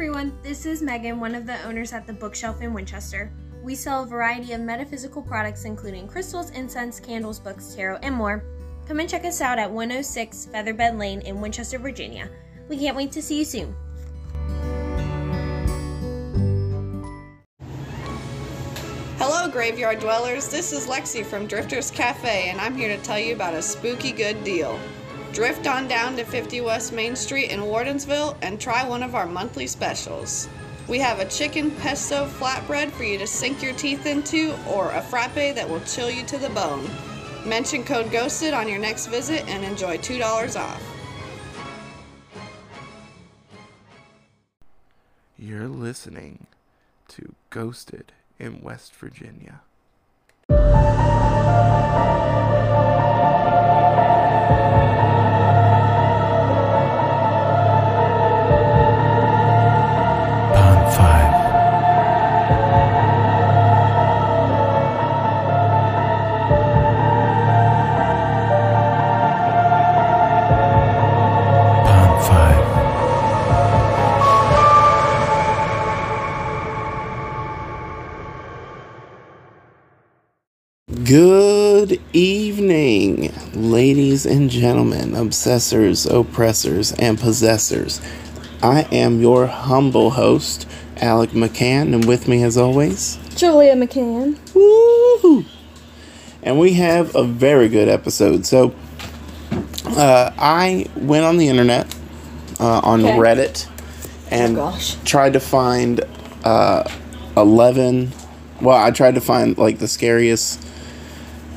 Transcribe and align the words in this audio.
everyone, 0.00 0.32
this 0.42 0.64
is 0.64 0.80
Megan, 0.80 1.20
one 1.20 1.34
of 1.34 1.44
the 1.44 1.62
owners 1.64 1.92
at 1.92 2.06
the 2.06 2.12
Bookshelf 2.14 2.62
in 2.62 2.72
Winchester. 2.72 3.30
We 3.62 3.74
sell 3.74 4.02
a 4.02 4.06
variety 4.06 4.54
of 4.54 4.62
metaphysical 4.62 5.20
products 5.20 5.66
including 5.66 6.08
crystals, 6.08 6.48
incense, 6.52 6.98
candles, 6.98 7.38
books, 7.38 7.74
tarot, 7.74 7.98
and 8.02 8.14
more. 8.14 8.42
Come 8.88 9.00
and 9.00 9.10
check 9.10 9.26
us 9.26 9.42
out 9.42 9.58
at 9.58 9.70
106 9.70 10.48
Featherbed 10.50 10.98
Lane 10.98 11.20
in 11.20 11.42
Winchester, 11.42 11.78
Virginia. 11.78 12.30
We 12.70 12.78
can't 12.78 12.96
wait 12.96 13.12
to 13.12 13.20
see 13.20 13.40
you 13.40 13.44
soon. 13.44 13.76
Hello, 19.18 19.50
Graveyard 19.50 20.00
Dwellers. 20.00 20.48
This 20.48 20.72
is 20.72 20.86
Lexi 20.86 21.26
from 21.26 21.46
Drifters 21.46 21.90
Cafe, 21.90 22.48
and 22.48 22.58
I'm 22.58 22.74
here 22.74 22.96
to 22.96 23.02
tell 23.02 23.18
you 23.18 23.34
about 23.34 23.52
a 23.52 23.60
spooky 23.60 24.12
good 24.12 24.42
deal. 24.44 24.80
Drift 25.32 25.68
on 25.68 25.86
down 25.86 26.16
to 26.16 26.24
50 26.24 26.60
West 26.60 26.92
Main 26.92 27.14
Street 27.14 27.50
in 27.50 27.60
Wardensville 27.60 28.36
and 28.42 28.60
try 28.60 28.86
one 28.86 29.04
of 29.04 29.14
our 29.14 29.26
monthly 29.26 29.66
specials. 29.68 30.48
We 30.88 30.98
have 30.98 31.20
a 31.20 31.28
chicken 31.28 31.70
pesto 31.70 32.26
flatbread 32.26 32.90
for 32.90 33.04
you 33.04 33.16
to 33.18 33.26
sink 33.28 33.62
your 33.62 33.72
teeth 33.74 34.06
into, 34.06 34.56
or 34.68 34.90
a 34.90 35.00
frappe 35.00 35.54
that 35.54 35.68
will 35.68 35.80
chill 35.82 36.10
you 36.10 36.24
to 36.24 36.36
the 36.36 36.50
bone. 36.50 36.84
Mention 37.46 37.84
code 37.84 38.10
GHOSTED 38.10 38.52
on 38.52 38.68
your 38.68 38.80
next 38.80 39.06
visit 39.06 39.46
and 39.48 39.64
enjoy 39.64 39.98
$2 39.98 40.60
off. 40.60 40.82
You're 45.38 45.68
listening 45.68 46.48
to 47.08 47.34
Ghosted 47.50 48.12
in 48.38 48.60
West 48.60 48.92
Virginia. 48.94 49.60
Ladies 84.24 84.38
and 84.38 84.50
gentlemen, 84.50 85.12
obsessors, 85.12 86.06
oppressors, 86.10 86.92
and 86.92 87.18
possessors. 87.18 88.00
I 88.62 88.82
am 88.92 89.20
your 89.20 89.46
humble 89.46 90.10
host, 90.10 90.68
Alec 90.98 91.30
McCann, 91.30 91.94
and 91.94 92.04
with 92.06 92.28
me 92.28 92.42
as 92.42 92.58
always, 92.58 93.18
Julia 93.36 93.74
McCann. 93.74 94.36
Woo! 94.54 95.44
And 96.42 96.58
we 96.58 96.74
have 96.74 97.14
a 97.14 97.24
very 97.24 97.68
good 97.68 97.88
episode. 97.88 98.44
So, 98.44 98.74
uh, 99.86 100.32
I 100.36 100.86
went 100.96 101.24
on 101.24 101.38
the 101.38 101.48
internet, 101.48 101.94
uh, 102.58 102.80
on 102.80 103.00
Okay. 103.00 103.16
Reddit, 103.16 103.68
and 104.30 104.56
gosh. 104.56 104.96
tried 105.04 105.32
to 105.32 105.40
find 105.40 106.02
uh, 106.44 106.84
11. 107.38 108.12
Well, 108.60 108.76
I 108.76 108.90
tried 108.90 109.14
to 109.14 109.20
find 109.22 109.56
like 109.56 109.78
the 109.78 109.88
scariest 109.88 110.62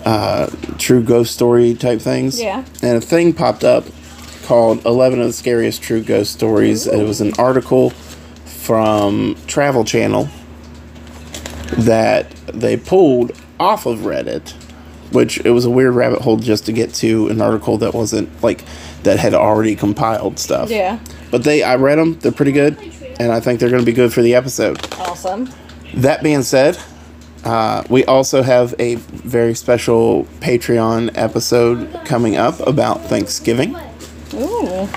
uh, 0.05 0.47
true 0.83 1.01
ghost 1.01 1.33
story 1.33 1.73
type 1.73 2.01
things. 2.01 2.41
Yeah. 2.41 2.65
And 2.81 2.97
a 2.97 3.01
thing 3.01 3.33
popped 3.33 3.63
up 3.63 3.85
called 4.43 4.85
11 4.85 5.21
of 5.21 5.27
the 5.27 5.33
Scariest 5.33 5.81
True 5.81 6.03
Ghost 6.03 6.33
Stories. 6.33 6.85
It 6.85 7.03
was 7.03 7.21
an 7.21 7.33
article 7.39 7.91
from 8.45 9.35
Travel 9.47 9.85
Channel 9.85 10.27
that 11.77 12.29
they 12.47 12.75
pulled 12.75 13.31
off 13.59 13.85
of 13.85 13.99
Reddit, 13.99 14.51
which 15.13 15.39
it 15.45 15.51
was 15.51 15.63
a 15.63 15.69
weird 15.69 15.95
rabbit 15.95 16.21
hole 16.21 16.37
just 16.37 16.65
to 16.65 16.73
get 16.73 16.93
to 16.95 17.29
an 17.29 17.41
article 17.41 17.77
that 17.77 17.93
wasn't 17.93 18.43
like 18.43 18.63
that 19.03 19.19
had 19.19 19.33
already 19.33 19.75
compiled 19.75 20.37
stuff. 20.37 20.69
Yeah. 20.69 20.99
But 21.31 21.45
they, 21.45 21.63
I 21.63 21.77
read 21.77 21.97
them. 21.97 22.19
They're 22.19 22.31
pretty 22.31 22.51
good, 22.51 22.77
and 23.19 23.31
I 23.31 23.39
think 23.39 23.59
they're 23.59 23.69
going 23.69 23.81
to 23.81 23.85
be 23.85 23.93
good 23.93 24.13
for 24.13 24.21
the 24.21 24.35
episode. 24.35 24.85
Awesome. 24.99 25.49
That 25.95 26.23
being 26.23 26.43
said, 26.43 26.77
uh, 27.43 27.83
we 27.89 28.05
also 28.05 28.41
have 28.41 28.73
a 28.79 28.95
very 28.95 29.53
special 29.53 30.25
Patreon 30.39 31.11
episode 31.15 31.93
coming 32.05 32.37
up 32.37 32.59
about 32.61 33.01
Thanksgiving. 33.05 33.75
Ooh. 34.33 34.87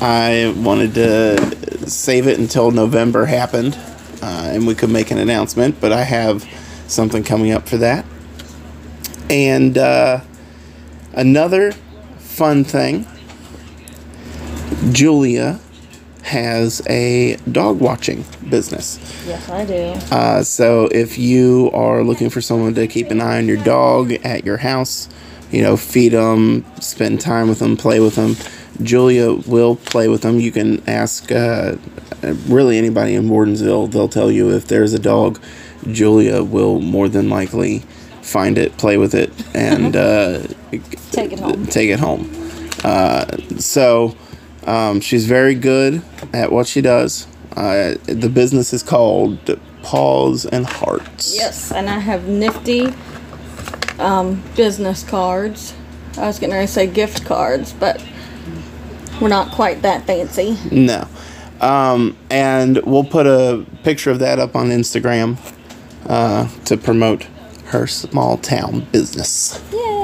I 0.00 0.54
wanted 0.56 0.94
to 0.94 1.88
save 1.88 2.26
it 2.26 2.38
until 2.38 2.70
November 2.70 3.26
happened, 3.26 3.78
uh, 4.22 4.50
and 4.52 4.66
we 4.66 4.74
could 4.74 4.90
make 4.90 5.10
an 5.10 5.18
announcement. 5.18 5.80
But 5.80 5.92
I 5.92 6.02
have 6.02 6.44
something 6.86 7.22
coming 7.22 7.52
up 7.52 7.68
for 7.68 7.76
that, 7.78 8.04
and 9.30 9.76
uh, 9.76 10.20
another 11.12 11.72
fun 12.18 12.64
thing. 12.64 13.06
Julia 14.90 15.60
has 16.22 16.80
a 16.88 17.36
dog 17.50 17.80
watching 17.80 18.24
business. 18.48 18.98
Yes, 19.26 19.48
I 19.48 19.64
do. 19.64 20.14
Uh, 20.14 20.42
so 20.42 20.86
if 20.86 21.18
you 21.18 21.70
are 21.74 22.02
looking 22.04 22.30
for 22.30 22.40
someone 22.40 22.74
to 22.74 22.86
keep 22.86 23.10
an 23.10 23.20
eye 23.20 23.38
on 23.38 23.48
your 23.48 23.62
dog 23.64 24.12
at 24.12 24.44
your 24.44 24.58
house, 24.58 25.08
you 25.50 25.62
know, 25.62 25.76
feed 25.76 26.10
them, 26.12 26.64
spend 26.80 27.20
time 27.20 27.48
with 27.48 27.58
them, 27.58 27.76
play 27.76 28.00
with 28.00 28.14
them. 28.14 28.36
Julia 28.82 29.32
will 29.32 29.76
play 29.76 30.08
with 30.08 30.22
them. 30.22 30.40
You 30.40 30.50
can 30.52 30.82
ask 30.88 31.30
uh, 31.30 31.76
really 32.46 32.78
anybody 32.78 33.14
in 33.14 33.28
Wardensville. 33.28 33.90
They'll 33.92 34.08
tell 34.08 34.30
you 34.30 34.50
if 34.50 34.68
there's 34.68 34.94
a 34.94 34.98
dog. 34.98 35.40
Julia 35.90 36.42
will 36.42 36.80
more 36.80 37.08
than 37.08 37.28
likely 37.28 37.80
find 38.22 38.56
it, 38.56 38.78
play 38.78 38.96
with 38.96 39.14
it, 39.14 39.30
and 39.54 39.96
uh, 39.96 40.42
Take 41.10 41.32
it 41.32 41.40
home. 41.40 41.66
take 41.66 41.90
it 41.90 41.98
home. 42.00 42.30
Uh, 42.84 43.26
so 43.58 44.16
um, 44.66 45.00
she's 45.00 45.26
very 45.26 45.54
good 45.54 46.02
at 46.32 46.52
what 46.52 46.66
she 46.66 46.80
does. 46.80 47.26
Uh, 47.56 47.94
the 48.04 48.28
business 48.28 48.72
is 48.72 48.82
called 48.82 49.58
Paws 49.82 50.46
and 50.46 50.66
Hearts. 50.66 51.34
Yes, 51.36 51.72
and 51.72 51.88
I 51.88 51.98
have 51.98 52.26
nifty 52.28 52.92
um, 53.98 54.42
business 54.56 55.02
cards. 55.02 55.74
I 56.16 56.26
was 56.26 56.38
getting 56.38 56.54
ready 56.54 56.66
to 56.66 56.72
say 56.72 56.86
gift 56.86 57.24
cards, 57.24 57.72
but 57.72 58.04
we're 59.20 59.28
not 59.28 59.52
quite 59.52 59.82
that 59.82 60.06
fancy. 60.06 60.56
No. 60.70 61.06
Um, 61.60 62.16
and 62.30 62.78
we'll 62.84 63.04
put 63.04 63.26
a 63.26 63.64
picture 63.84 64.10
of 64.10 64.18
that 64.18 64.38
up 64.38 64.56
on 64.56 64.68
Instagram 64.68 65.38
uh, 66.06 66.48
to 66.64 66.76
promote 66.76 67.24
her 67.66 67.86
small 67.86 68.36
town 68.36 68.86
business. 68.92 69.62
Yay! 69.72 70.02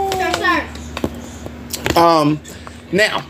Um, 1.99 2.41
now, 2.93 3.27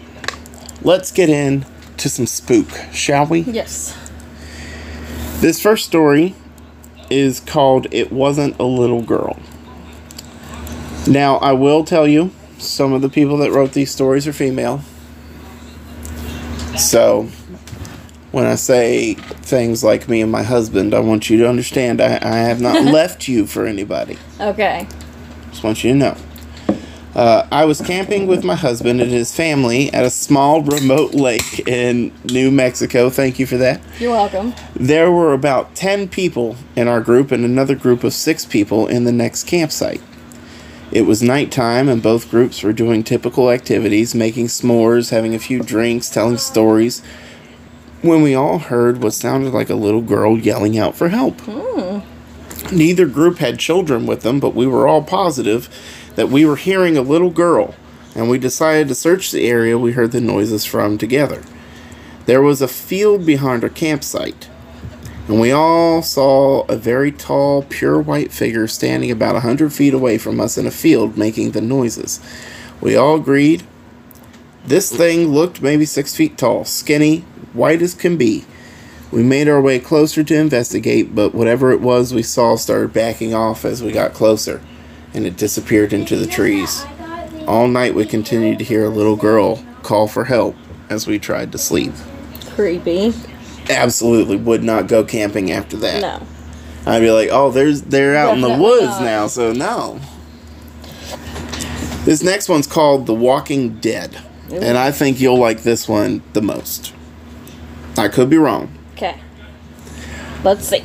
let's 0.83 1.11
get 1.12 1.28
in 1.28 1.65
to 1.99 2.09
some 2.09 2.27
spook, 2.27 2.69
shall 2.93 3.27
we? 3.27 3.41
Yes. 3.41 3.97
This 5.41 5.61
first 5.61 5.87
story 5.87 6.34
is 7.11 7.41
called 7.41 7.87
It 7.93 8.12
Wasn't 8.12 8.59
a 8.59 8.65
Little 8.65 9.03
Girl. 9.03 9.39
Now, 11.06 11.37
I 11.37 11.53
will 11.53 11.84
tell 11.84 12.06
you, 12.06 12.33
some 12.59 12.93
of 12.93 13.03
the 13.03 13.09
people 13.09 13.39
that 13.39 13.50
wrote 13.50 13.72
these 13.72 13.91
stories 13.91 14.27
are 14.27 14.33
female. 14.33 14.83
So, 16.77 17.28
when 18.31 18.47
I 18.47 18.56
say 18.56 19.15
things 19.15 19.83
like 19.83 20.09
me 20.09 20.21
and 20.21 20.31
my 20.31 20.43
husband, 20.43 20.95
I 20.95 21.00
want 21.00 21.31
you 21.31 21.39
to 21.39 21.49
understand 21.49 22.00
I, 22.00 22.19
I 22.21 22.37
have 22.39 22.60
not 22.60 22.84
left 22.93 23.27
you 23.27 23.47
for 23.47 23.66
anybody. 23.66 24.19
Okay. 24.41 24.87
Just 25.50 25.65
want 25.65 25.83
you 25.83 25.93
to 25.93 25.99
know. 25.99 26.16
Uh, 27.19 27.45
I 27.51 27.65
was 27.65 27.81
camping 27.81 28.29
with 28.29 28.45
my 28.45 28.55
husband 28.55 29.01
and 29.01 29.11
his 29.11 29.34
family 29.34 29.92
at 29.92 30.04
a 30.04 30.10
small 30.10 30.63
remote 30.63 31.15
lake 31.15 31.66
in 31.66 32.13
New 32.27 32.53
Mexico. 32.53 33.10
Thank 33.10 33.41
you 33.41 33.47
for 33.47 33.57
that. 33.57 33.81
You're 33.98 34.13
welcome. 34.13 34.54
There 34.77 35.10
were 35.10 35.33
about 35.33 35.75
10 35.75 36.10
people 36.10 36.54
in 36.77 36.87
our 36.87 37.01
group 37.01 37.33
and 37.33 37.45
another 37.45 37.75
group 37.75 38.04
of 38.04 38.13
six 38.13 38.45
people 38.45 38.87
in 38.87 39.03
the 39.03 39.10
next 39.10 39.48
campsite. 39.48 40.01
It 40.92 41.03
was 41.03 41.21
nighttime, 41.21 41.89
and 41.89 42.01
both 42.01 42.31
groups 42.31 42.63
were 42.63 42.72
doing 42.72 43.03
typical 43.03 43.51
activities, 43.51 44.15
making 44.15 44.47
s'mores, 44.47 45.10
having 45.10 45.34
a 45.34 45.41
few 45.41 45.59
drinks, 45.65 46.09
telling 46.09 46.39
stories, 46.39 47.03
when 48.01 48.22
we 48.22 48.37
all 48.37 48.60
heard 48.60 49.03
what 49.03 49.13
sounded 49.13 49.53
like 49.53 49.71
a 49.71 49.75
little 49.75 50.03
girl 50.03 50.39
yelling 50.39 50.78
out 50.78 50.95
for 50.95 51.09
help. 51.09 51.41
Neither 52.71 53.07
group 53.07 53.39
had 53.39 53.59
children 53.59 54.07
with 54.07 54.22
them, 54.22 54.39
but 54.39 54.54
we 54.54 54.69
were 54.69 54.87
all 54.87 55.03
positive 55.03 55.69
that 56.18 56.28
we 56.28 56.44
were 56.44 56.56
hearing 56.56 56.97
a 56.97 57.00
little 57.00 57.30
girl, 57.30 57.76
and 58.16 58.28
we 58.28 58.38
decided 58.38 58.88
to 58.88 58.94
search 58.97 59.30
the 59.30 59.47
area 59.47 59.78
we 59.78 59.92
heard 59.92 60.10
the 60.10 60.20
noises 60.20 60.65
from 60.65 60.98
together. 60.98 61.44
There 62.26 62.42
was 62.42 62.60
a 62.60 62.66
field 62.66 63.24
behind 63.24 63.62
our 63.62 63.70
campsite, 63.70 64.48
and 65.28 65.41
we 65.41 65.53
all 65.53 66.03
saw 66.03 66.62
a 66.62 66.76
very 66.76 67.12
tall, 67.12 67.62
pure 67.62 68.00
white 68.00 68.32
figure 68.32 68.66
standing 68.66 69.12
about 69.12 69.36
a 69.36 69.41
hundred 69.47 69.72
feet 69.72 69.94
away 69.94 70.18
from 70.18 70.41
us 70.41 70.59
in 70.59 70.66
a 70.66 70.72
field 70.72 71.16
making 71.16 71.53
the 71.53 71.60
noises. 71.60 72.18
We 72.80 72.97
all 72.97 73.15
agreed 73.15 73.62
this 74.66 74.91
thing 74.91 75.28
looked 75.28 75.62
maybe 75.62 75.84
six 75.84 76.16
feet 76.16 76.36
tall, 76.36 76.65
skinny, 76.65 77.20
white 77.53 77.80
as 77.80 77.94
can 77.94 78.16
be. 78.16 78.44
We 79.12 79.22
made 79.22 79.48
our 79.48 79.60
way 79.60 79.78
closer 79.78 80.24
to 80.24 80.34
investigate, 80.34 81.15
but 81.15 81.32
whatever 81.32 81.70
it 81.70 81.80
was 81.80 82.12
we 82.12 82.24
saw 82.24 82.56
started 82.56 82.92
backing 82.92 83.34
off 83.34 83.65
as 83.65 83.84
we 83.84 83.92
got 83.92 84.15
closer, 84.15 84.60
and 85.15 85.27
it 85.27 85.37
disappeared 85.37 85.93
into 85.93 86.16
the 86.16 86.27
trees. 86.27 86.84
All 87.47 87.69
night 87.69 87.95
we 87.95 88.05
continued 88.05 88.59
to 88.59 88.65
hear 88.65 88.84
a 88.84 88.91
little 88.91 89.16
girl 89.16 89.65
call 89.83 90.09
for 90.09 90.25
help 90.25 90.55
as 90.91 91.07
we 91.07 91.19
tried 91.19 91.53
to 91.53 91.59
sleep. 91.59 91.93
Creepy. 92.51 93.15
Absolutely 93.71 94.37
would 94.37 94.63
not 94.63 94.87
go 94.87 95.05
camping 95.05 95.53
after 95.53 95.77
that. 95.78 96.01
No. 96.03 96.27
I'd 96.87 97.01
be 97.01 97.10
like, 97.10 97.28
oh, 97.31 97.51
there's 97.51 97.83
they're 97.83 98.16
out 98.16 98.34
in 98.34 98.41
the 98.41 98.57
woods 98.57 99.01
now, 99.01 99.27
so 99.27 99.53
no. 99.53 100.01
This 102.04 102.22
next 102.22 102.49
one's 102.49 102.66
called 102.66 103.07
The 103.07 103.15
Walking 103.15 103.78
Dead, 103.81 104.19
and 104.51 104.78
I 104.78 104.91
think 104.91 105.21
you'll 105.21 105.39
like 105.39 105.63
this 105.63 105.87
one 105.87 106.22
the 106.33 106.41
most. 106.41 106.95
I 107.99 108.09
could 108.09 108.31
be 108.31 108.39
wrong. 108.39 108.72
Okay. 108.95 109.21
Let's 110.43 110.66
see. 110.66 110.83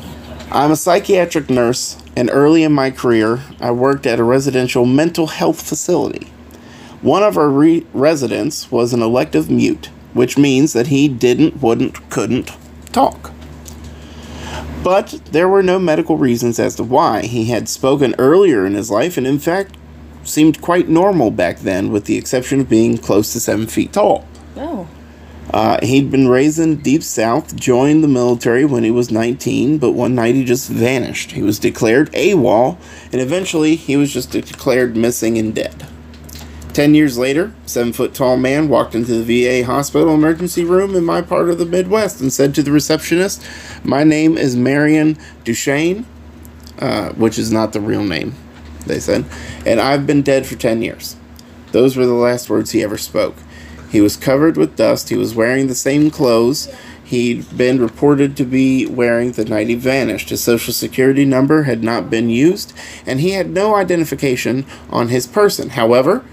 I'm 0.52 0.72
a 0.72 0.76
psychiatric 0.76 1.50
nurse, 1.50 1.98
and 2.16 2.30
early 2.32 2.64
in 2.64 2.72
my 2.72 2.92
career, 2.92 3.42
I 3.60 3.72
worked 3.72 4.06
at 4.06 4.20
a 4.20 4.24
residential 4.24 4.86
mental 4.86 5.28
health 5.28 5.62
facility. 5.62 6.28
One 7.02 7.24
of 7.24 7.38
our 7.38 7.50
re- 7.50 7.86
residents 7.94 8.72
was 8.72 8.94
an 8.94 9.02
elective 9.02 9.50
mute, 9.50 9.90
which 10.14 10.38
means 10.38 10.74
that 10.74 10.88
he 10.88 11.08
didn't, 11.08 11.62
wouldn't, 11.62 12.10
couldn't 12.10 12.52
talk. 12.92 13.32
But 14.84 15.22
there 15.32 15.50
were 15.50 15.64
no 15.64 15.80
medical 15.80 16.18
reasons 16.18 16.60
as 16.60 16.76
to 16.76 16.84
why. 16.84 17.22
He 17.22 17.46
had 17.46 17.68
spoken 17.70 18.16
earlier 18.18 18.66
in 18.66 18.74
his 18.74 18.92
life, 18.92 19.18
and 19.18 19.26
in 19.26 19.40
fact, 19.40 19.78
seemed 20.24 20.62
quite 20.62 20.88
normal 20.88 21.32
back 21.32 21.60
then, 21.60 21.92
with 21.92 22.06
the 22.06 22.18
exception 22.18 22.62
of 22.62 22.70
being 22.70 22.98
close 22.98 23.34
to 23.34 23.40
seven 23.40 23.68
feet 23.68 23.94
tall. 23.94 24.28
Oh. 24.56 24.88
Uh, 25.54 25.78
he'd 25.84 26.10
been 26.10 26.28
raised 26.28 26.58
in 26.58 26.78
Deep 26.78 27.04
South, 27.04 27.56
joined 27.56 28.04
the 28.04 28.08
military 28.08 28.66
when 28.66 28.84
he 28.84 28.90
was 28.90 29.12
19, 29.12 29.78
but 29.78 29.92
one 29.92 30.16
night 30.16 30.34
he 30.34 30.44
just 30.44 30.68
vanished. 30.68 31.34
He 31.34 31.44
was 31.44 31.60
declared 31.60 32.12
AWOL, 32.14 32.78
and 33.12 33.22
eventually 33.22 33.76
he 33.76 33.96
was 33.96 34.12
just 34.12 34.32
declared 34.32 34.98
missing 34.98 35.38
and 35.38 35.54
dead. 35.54 35.86
Ten 36.74 36.96
years 36.96 37.20
later, 37.20 37.54
seven 37.68 37.94
foot 37.94 38.16
tall 38.16 38.36
man 38.36 38.68
walked 38.68 38.96
into 38.96 39.22
the 39.22 39.44
VA 39.44 39.64
hospital 39.64 40.16
emergency 40.16 40.66
room 40.66 40.96
in 40.96 41.06
my 41.06 41.22
part 41.22 41.52
of 41.52 41.60
the 41.60 41.68
Midwest 41.68 42.20
and 42.20 42.34
said 42.34 42.56
to 42.56 42.64
the 42.64 42.72
receptionist, 42.72 43.46
My 43.84 44.04
name 44.04 44.40
is 44.40 44.56
Marion 44.56 45.20
Duchesne, 45.44 46.04
uh, 46.80 47.10
which 47.12 47.38
is 47.38 47.52
not 47.52 47.74
the 47.74 47.80
real 47.80 48.04
name, 48.04 48.34
they 48.88 49.00
said, 49.00 49.26
and 49.68 49.80
I've 49.80 50.08
been 50.08 50.24
dead 50.24 50.48
for 50.48 50.56
10 50.56 50.82
years. 50.82 51.16
Those 51.74 51.96
were 51.96 52.08
the 52.08 52.14
last 52.14 52.50
words 52.50 52.72
he 52.72 52.82
ever 52.82 52.98
spoke. 52.98 53.36
He 53.94 54.02
was 54.02 54.18
covered 54.18 54.58
with 54.58 54.76
dust. 54.76 55.10
He 55.10 55.16
was 55.16 55.36
wearing 55.36 55.68
the 55.68 55.76
same 55.76 56.10
clothes 56.10 56.68
he'd 57.04 57.56
been 57.56 57.80
reported 57.80 58.36
to 58.36 58.44
be 58.44 58.88
wearing 58.88 59.34
the 59.34 59.46
night 59.46 59.68
he 59.68 59.76
vanished. 59.76 60.32
His 60.32 60.44
social 60.44 60.74
security 60.74 61.26
number 61.26 61.64
had 61.64 61.84
not 61.84 62.10
been 62.10 62.28
used, 62.28 62.74
and 63.06 63.20
he 63.20 63.34
had 63.34 63.52
no 63.52 63.76
identification 63.76 64.66
on 64.90 65.10
his 65.10 65.28
person. 65.28 65.70
However, 65.70 66.26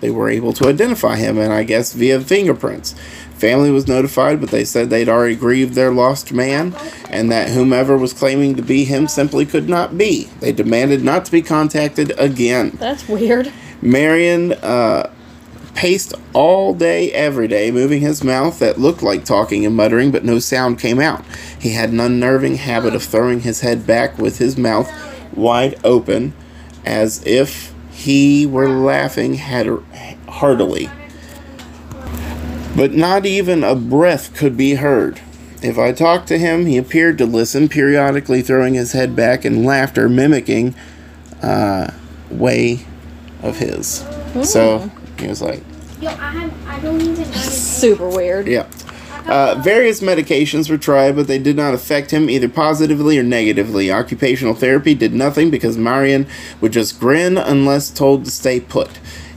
they 0.00 0.08
were 0.08 0.30
able 0.30 0.54
to 0.54 0.66
identify 0.66 1.16
him, 1.16 1.36
and 1.36 1.52
I 1.52 1.62
guess 1.62 1.92
via 1.92 2.20
fingerprints. 2.20 2.94
Family 3.34 3.70
was 3.70 3.86
notified, 3.86 4.40
but 4.40 4.50
they 4.50 4.64
said 4.64 4.88
they'd 4.88 5.08
already 5.08 5.36
grieved 5.36 5.74
their 5.74 5.92
lost 5.92 6.32
man, 6.32 6.74
and 7.10 7.30
that 7.30 7.50
whomever 7.50 7.98
was 7.98 8.14
claiming 8.14 8.54
to 8.54 8.62
be 8.62 8.84
him 8.84 9.08
simply 9.08 9.44
could 9.44 9.68
not 9.68 9.98
be. 9.98 10.30
They 10.40 10.52
demanded 10.52 11.04
not 11.04 11.26
to 11.26 11.32
be 11.32 11.42
contacted 11.42 12.18
again. 12.18 12.70
That's 12.78 13.06
weird. 13.06 13.52
Marion 13.82 14.52
uh, 14.54 15.10
paced 15.74 16.14
all 16.32 16.74
day, 16.74 17.12
every 17.12 17.48
day, 17.48 17.70
moving 17.70 18.00
his 18.00 18.22
mouth 18.24 18.58
that 18.58 18.78
looked 18.78 19.02
like 19.02 19.24
talking 19.24 19.66
and 19.66 19.74
muttering, 19.74 20.10
but 20.10 20.24
no 20.24 20.38
sound 20.38 20.78
came 20.78 21.00
out. 21.00 21.24
He 21.58 21.72
had 21.72 21.90
an 21.90 22.00
unnerving 22.00 22.56
habit 22.56 22.94
of 22.94 23.02
throwing 23.02 23.40
his 23.40 23.60
head 23.60 23.86
back 23.86 24.18
with 24.18 24.38
his 24.38 24.56
mouth 24.56 24.90
wide 25.34 25.78
open, 25.84 26.32
as 26.84 27.24
if 27.26 27.74
he 27.90 28.46
were 28.46 28.68
laughing 28.68 29.36
heartily. 30.28 30.90
But 32.76 32.92
not 32.92 33.24
even 33.24 33.62
a 33.62 33.74
breath 33.74 34.34
could 34.34 34.56
be 34.56 34.74
heard. 34.74 35.20
If 35.62 35.78
I 35.78 35.92
talked 35.92 36.28
to 36.28 36.38
him, 36.38 36.66
he 36.66 36.76
appeared 36.76 37.18
to 37.18 37.26
listen, 37.26 37.68
periodically 37.68 38.42
throwing 38.42 38.74
his 38.74 38.92
head 38.92 39.16
back 39.16 39.44
in 39.44 39.64
laughter, 39.64 40.08
mimicking 40.08 40.74
uh, 41.42 41.90
way 42.30 42.84
of 43.42 43.58
his. 43.58 44.04
So 44.42 44.90
he 45.24 45.28
was 45.28 45.40
like, 45.42 45.62
Yo, 46.00 46.10
I 46.10 46.12
have. 46.12 46.66
I 46.68 46.80
don't 46.80 47.00
even 47.00 47.14
know. 47.30 47.32
Super 47.36 48.08
weird. 48.08 48.46
yeah. 48.46 48.66
Uh, 49.26 49.58
various 49.64 50.00
medications 50.02 50.68
were 50.68 50.76
tried, 50.76 51.16
but 51.16 51.26
they 51.26 51.38
did 51.38 51.56
not 51.56 51.72
affect 51.72 52.10
him 52.10 52.28
either 52.28 52.48
positively 52.48 53.18
or 53.18 53.22
negatively. 53.22 53.90
Occupational 53.90 54.52
therapy 54.54 54.94
did 54.94 55.14
nothing 55.14 55.50
because 55.50 55.78
Marion 55.78 56.26
would 56.60 56.72
just 56.72 57.00
grin 57.00 57.38
unless 57.38 57.88
told 57.88 58.26
to 58.26 58.30
stay 58.30 58.60
put. 58.60 58.90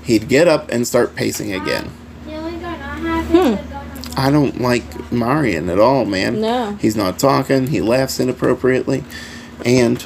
He'd 0.03 0.27
get 0.27 0.45
up 0.45 0.69
and 0.69 0.85
start 0.85 1.15
pacing 1.15 1.53
again. 1.53 1.85
name. 1.85 1.91
The 2.25 2.35
only 2.35 2.51
gun 2.59 2.81
I 2.81 2.95
have 2.97 3.33
is 3.33 3.61
the 3.61 3.69
gun 3.69 3.87
on 3.87 4.17
I 4.17 4.29
don't 4.29 4.59
like 4.59 5.09
Marion 5.11 5.69
at 5.69 5.79
all, 5.79 6.03
man. 6.03 6.41
No. 6.41 6.75
He's 6.81 6.97
not 6.97 7.17
talking, 7.17 7.67
he 7.67 7.79
laughs 7.79 8.19
inappropriately, 8.19 9.05
and 9.63 10.05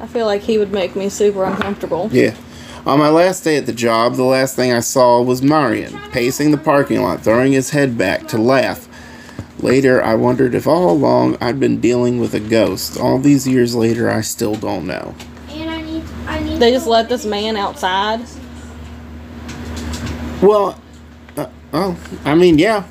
I 0.00 0.06
feel 0.06 0.24
like 0.24 0.42
he 0.42 0.56
would 0.56 0.72
make 0.72 0.96
me 0.96 1.10
super 1.10 1.44
uncomfortable. 1.44 2.08
Yeah. 2.10 2.34
On 2.86 2.98
my 2.98 3.10
last 3.10 3.44
day 3.44 3.58
at 3.58 3.66
the 3.66 3.74
job, 3.74 4.14
the 4.14 4.24
last 4.24 4.56
thing 4.56 4.72
I 4.72 4.80
saw 4.80 5.20
was 5.20 5.42
Marion, 5.42 5.98
pacing 6.12 6.50
the 6.50 6.56
parking 6.56 7.02
lot, 7.02 7.20
throwing 7.20 7.52
his 7.52 7.70
head 7.70 7.98
back 7.98 8.26
to 8.28 8.38
laugh. 8.38 8.88
Later, 9.58 10.02
I 10.02 10.14
wondered 10.14 10.54
if 10.54 10.66
all 10.66 10.90
along 10.90 11.36
I'd 11.42 11.60
been 11.60 11.78
dealing 11.78 12.18
with 12.20 12.32
a 12.32 12.40
ghost. 12.40 12.98
All 12.98 13.18
these 13.18 13.46
years 13.46 13.74
later, 13.74 14.10
I 14.10 14.22
still 14.22 14.54
don't 14.54 14.86
know. 14.86 15.14
I 15.68 15.82
need. 15.82 16.04
I 16.26 16.40
need. 16.40 16.58
They 16.58 16.70
just 16.70 16.86
go 16.86 16.92
let 16.92 17.10
this 17.10 17.26
man 17.26 17.58
outside. 17.58 18.20
Well, 20.40 20.80
uh, 21.36 21.48
oh, 21.74 22.00
I 22.24 22.34
mean, 22.34 22.58
yeah. 22.58 22.84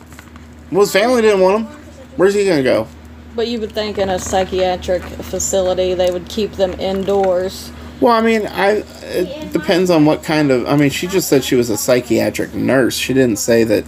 Well, 0.72 0.82
his 0.82 0.92
family 0.92 1.24
didn't 1.24 1.42
want 1.42 1.66
him. 1.66 1.78
Where's 2.16 2.36
he 2.36 2.46
gonna 2.46 2.62
go? 2.62 2.88
But 3.36 3.48
you 3.48 3.60
would 3.60 3.72
think 3.72 3.98
in 3.98 4.10
a 4.10 4.20
psychiatric 4.20 5.02
facility 5.02 5.96
they 5.96 6.12
would 6.12 6.30
keep 6.30 6.52
them 6.54 6.74
indoors. 6.74 7.72
Well, 8.02 8.14
I 8.14 8.22
mean, 8.22 8.48
I 8.48 8.84
it 9.04 9.52
depends 9.52 9.90
on 9.90 10.06
what 10.06 10.24
kind 10.24 10.52
of. 10.52 10.66
I 10.68 10.78
mean, 10.78 10.90
she 10.90 11.08
just 11.08 11.28
said 11.28 11.44
she 11.44 11.56
was 11.56 11.70
a 11.70 11.78
psychiatric 11.78 12.54
nurse. 12.54 12.96
She 12.96 13.14
didn't 13.14 13.38
say 13.38 13.64
that 13.66 13.84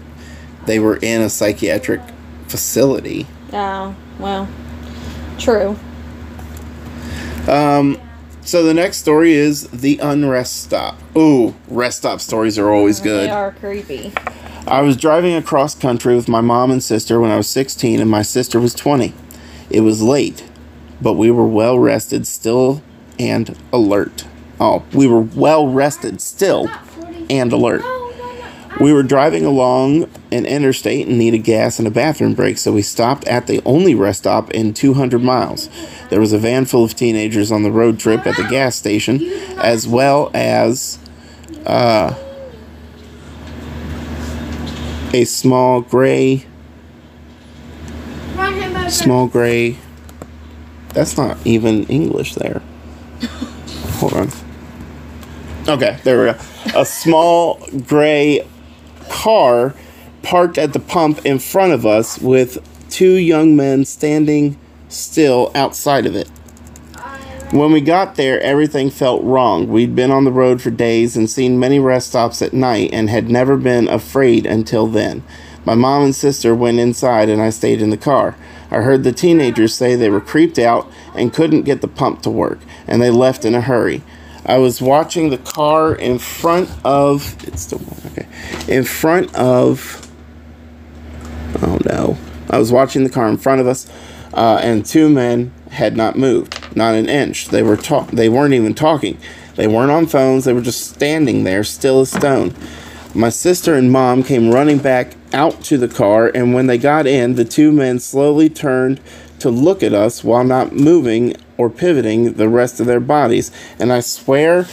they 0.65 0.79
were 0.79 0.97
in 0.97 1.21
a 1.21 1.29
psychiatric 1.29 2.01
facility. 2.47 3.25
Oh, 3.53 3.95
well, 4.19 4.49
true. 5.39 5.77
Um, 7.47 7.99
so 8.41 8.63
the 8.63 8.73
next 8.73 8.97
story 8.97 9.33
is 9.33 9.67
the 9.69 9.97
unrest 9.99 10.61
stop. 10.61 10.97
Ooh, 11.17 11.55
rest 11.69 11.99
stop 11.99 12.19
stories 12.19 12.59
are 12.59 12.69
always 12.69 12.99
good. 12.99 13.29
They 13.29 13.33
are 13.33 13.53
creepy. 13.53 14.13
I 14.67 14.81
was 14.81 14.95
driving 14.95 15.35
across 15.35 15.73
country 15.73 16.15
with 16.15 16.27
my 16.27 16.41
mom 16.41 16.69
and 16.69 16.83
sister 16.83 17.19
when 17.19 17.31
I 17.31 17.37
was 17.37 17.47
16 17.49 17.99
and 17.99 18.09
my 18.09 18.21
sister 18.21 18.59
was 18.59 18.73
20. 18.73 19.13
It 19.69 19.81
was 19.81 20.01
late, 20.01 20.47
but 21.01 21.13
we 21.13 21.31
were 21.31 21.47
well 21.47 21.79
rested 21.79 22.27
still 22.27 22.83
and 23.21 23.55
alert. 23.71 24.25
Oh, 24.59 24.83
we 24.93 25.07
were 25.07 25.21
well 25.21 25.67
rested 25.67 26.21
still 26.21 26.69
and 27.29 27.53
alert. 27.53 27.83
We 28.79 28.93
were 28.93 29.03
driving 29.03 29.45
along 29.45 30.09
an 30.31 30.45
interstate 30.45 31.07
and 31.07 31.19
needed 31.19 31.39
gas 31.39 31.77
and 31.77 31.87
a 31.87 31.91
bathroom 31.91 32.33
break, 32.33 32.57
so 32.57 32.71
we 32.71 32.81
stopped 32.81 33.27
at 33.27 33.45
the 33.45 33.61
only 33.63 33.93
rest 33.93 34.19
stop 34.19 34.49
in 34.51 34.73
200 34.73 35.21
miles. 35.21 35.69
There 36.09 36.19
was 36.19 36.33
a 36.33 36.39
van 36.39 36.65
full 36.65 36.83
of 36.83 36.95
teenagers 36.95 37.51
on 37.51 37.63
the 37.63 37.71
road 37.71 37.99
trip 37.99 38.25
at 38.25 38.37
the 38.37 38.47
gas 38.49 38.75
station, 38.75 39.21
as 39.57 39.87
well 39.87 40.31
as 40.33 40.97
uh, 41.65 42.15
a 45.13 45.25
small 45.25 45.81
gray, 45.81 46.45
small 48.89 49.27
gray. 49.27 49.77
That's 50.93 51.17
not 51.17 51.37
even 51.45 51.85
English 51.85 52.35
there. 52.35 52.61
Hold 53.99 54.13
on. 54.13 54.29
Okay, 55.67 55.99
there 56.03 56.19
we 56.19 56.33
go. 56.33 56.39
A 56.79 56.85
small 56.85 57.59
gray 57.85 58.47
car 59.09 59.75
parked 60.23 60.57
at 60.57 60.73
the 60.73 60.79
pump 60.79 61.25
in 61.25 61.39
front 61.39 61.73
of 61.73 61.85
us 61.85 62.19
with 62.19 62.57
two 62.89 63.13
young 63.13 63.55
men 63.55 63.85
standing 63.85 64.57
still 64.89 65.51
outside 65.55 66.05
of 66.05 66.15
it. 66.15 66.29
When 67.51 67.73
we 67.73 67.81
got 67.81 68.15
there, 68.15 68.39
everything 68.41 68.89
felt 68.89 69.23
wrong. 69.23 69.67
We'd 69.67 69.93
been 69.93 70.09
on 70.09 70.23
the 70.23 70.31
road 70.31 70.61
for 70.61 70.71
days 70.71 71.17
and 71.17 71.29
seen 71.29 71.59
many 71.59 71.79
rest 71.79 72.07
stops 72.07 72.41
at 72.41 72.53
night 72.53 72.91
and 72.93 73.09
had 73.09 73.29
never 73.29 73.57
been 73.57 73.89
afraid 73.89 74.45
until 74.45 74.87
then. 74.87 75.21
My 75.65 75.75
mom 75.75 76.03
and 76.03 76.15
sister 76.15 76.55
went 76.55 76.79
inside 76.79 77.27
and 77.27 77.41
I 77.41 77.49
stayed 77.49 77.81
in 77.81 77.89
the 77.89 77.97
car. 77.97 78.37
I 78.71 78.81
heard 78.81 79.03
the 79.03 79.11
teenagers 79.11 79.73
say 79.75 79.95
they 79.95 80.09
were 80.09 80.21
creeped 80.21 80.57
out 80.57 80.89
and 81.13 81.33
couldn't 81.33 81.63
get 81.63 81.81
the 81.81 81.87
pump 81.87 82.21
to 82.23 82.29
work, 82.29 82.59
and 82.87 83.01
they 83.01 83.09
left 83.11 83.45
in 83.45 83.53
a 83.53 83.61
hurry. 83.61 84.01
I 84.45 84.57
was 84.57 84.81
watching 84.81 85.29
the 85.29 85.37
car 85.37 85.93
in 85.93 86.17
front 86.17 86.69
of. 86.83 87.35
It's 87.47 87.61
still 87.61 87.81
okay. 88.07 88.27
In 88.67 88.83
front 88.85 89.33
of. 89.35 90.09
Oh 91.61 91.77
no. 91.85 92.17
I 92.49 92.57
was 92.57 92.71
watching 92.71 93.03
the 93.03 93.09
car 93.09 93.29
in 93.29 93.37
front 93.37 93.61
of 93.61 93.67
us. 93.67 93.89
uh, 94.33 94.59
and 94.63 94.85
two 94.85 95.09
men 95.09 95.51
had 95.69 95.95
not 95.95 96.17
moved, 96.17 96.75
not 96.75 96.95
an 96.95 97.07
inch. 97.09 97.47
They 97.49 97.63
were 97.63 97.77
talk. 97.77 98.09
They 98.11 98.29
weren't 98.29 98.53
even 98.53 98.73
talking. 98.73 99.17
They 99.55 99.67
weren't 99.67 99.91
on 99.91 100.07
phones. 100.07 100.45
They 100.45 100.53
were 100.53 100.61
just 100.61 100.89
standing 100.89 101.43
there, 101.43 101.63
still 101.63 102.01
as 102.01 102.11
stone. 102.11 102.53
My 103.13 103.29
sister 103.29 103.75
and 103.75 103.91
mom 103.91 104.23
came 104.23 104.49
running 104.51 104.77
back 104.79 105.15
out 105.33 105.61
to 105.65 105.77
the 105.77 105.87
car, 105.87 106.31
and 106.33 106.53
when 106.53 106.67
they 106.67 106.77
got 106.77 107.07
in, 107.07 107.35
the 107.35 107.45
two 107.45 107.71
men 107.71 107.99
slowly 107.99 108.49
turned 108.49 108.99
to 109.39 109.49
look 109.49 109.81
at 109.81 109.93
us 109.93 110.23
while 110.23 110.43
not 110.43 110.73
moving 110.73 111.35
or 111.57 111.69
pivoting 111.69 112.33
the 112.33 112.49
rest 112.49 112.79
of 112.79 112.85
their 112.85 112.99
bodies. 112.99 113.51
And 113.79 113.91
I 113.91 114.01
swear 114.01 114.67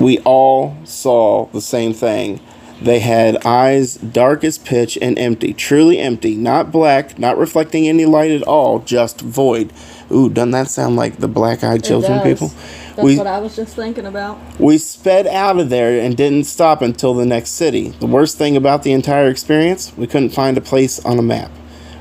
we 0.00 0.18
all 0.20 0.76
saw 0.84 1.46
the 1.46 1.60
same 1.60 1.94
thing. 1.94 2.40
They 2.82 2.98
had 2.98 3.44
eyes 3.46 3.94
dark 3.94 4.44
as 4.44 4.58
pitch 4.58 4.98
and 5.00 5.18
empty, 5.18 5.54
truly 5.54 5.98
empty, 5.98 6.34
not 6.34 6.70
black, 6.70 7.18
not 7.18 7.38
reflecting 7.38 7.88
any 7.88 8.04
light 8.04 8.30
at 8.30 8.42
all, 8.42 8.80
just 8.80 9.20
void. 9.20 9.72
Ooh, 10.10 10.28
doesn't 10.28 10.50
that 10.50 10.68
sound 10.68 10.96
like 10.96 11.18
the 11.18 11.28
black 11.28 11.64
eyed 11.64 11.84
children 11.84 12.20
people? 12.20 12.52
That's 12.96 13.04
We- 13.04 13.18
what 13.18 13.26
I 13.26 13.38
was 13.40 13.56
just 13.56 13.74
thinking 13.74 14.06
about. 14.06 14.38
We 14.58 14.78
sped 14.78 15.26
out 15.26 15.58
of 15.58 15.68
there 15.68 15.98
and 15.98 16.16
didn't 16.16 16.44
stop 16.44 16.80
until 16.80 17.12
the 17.14 17.26
next 17.26 17.50
city. 17.50 17.92
The 17.98 18.06
worst 18.06 18.38
thing 18.38 18.56
about 18.56 18.82
the 18.84 18.92
entire 18.92 19.28
experience, 19.28 19.92
we 19.96 20.06
couldn't 20.06 20.30
find 20.30 20.56
a 20.56 20.60
place 20.60 21.00
on 21.04 21.18
a 21.18 21.22
map. 21.22 21.50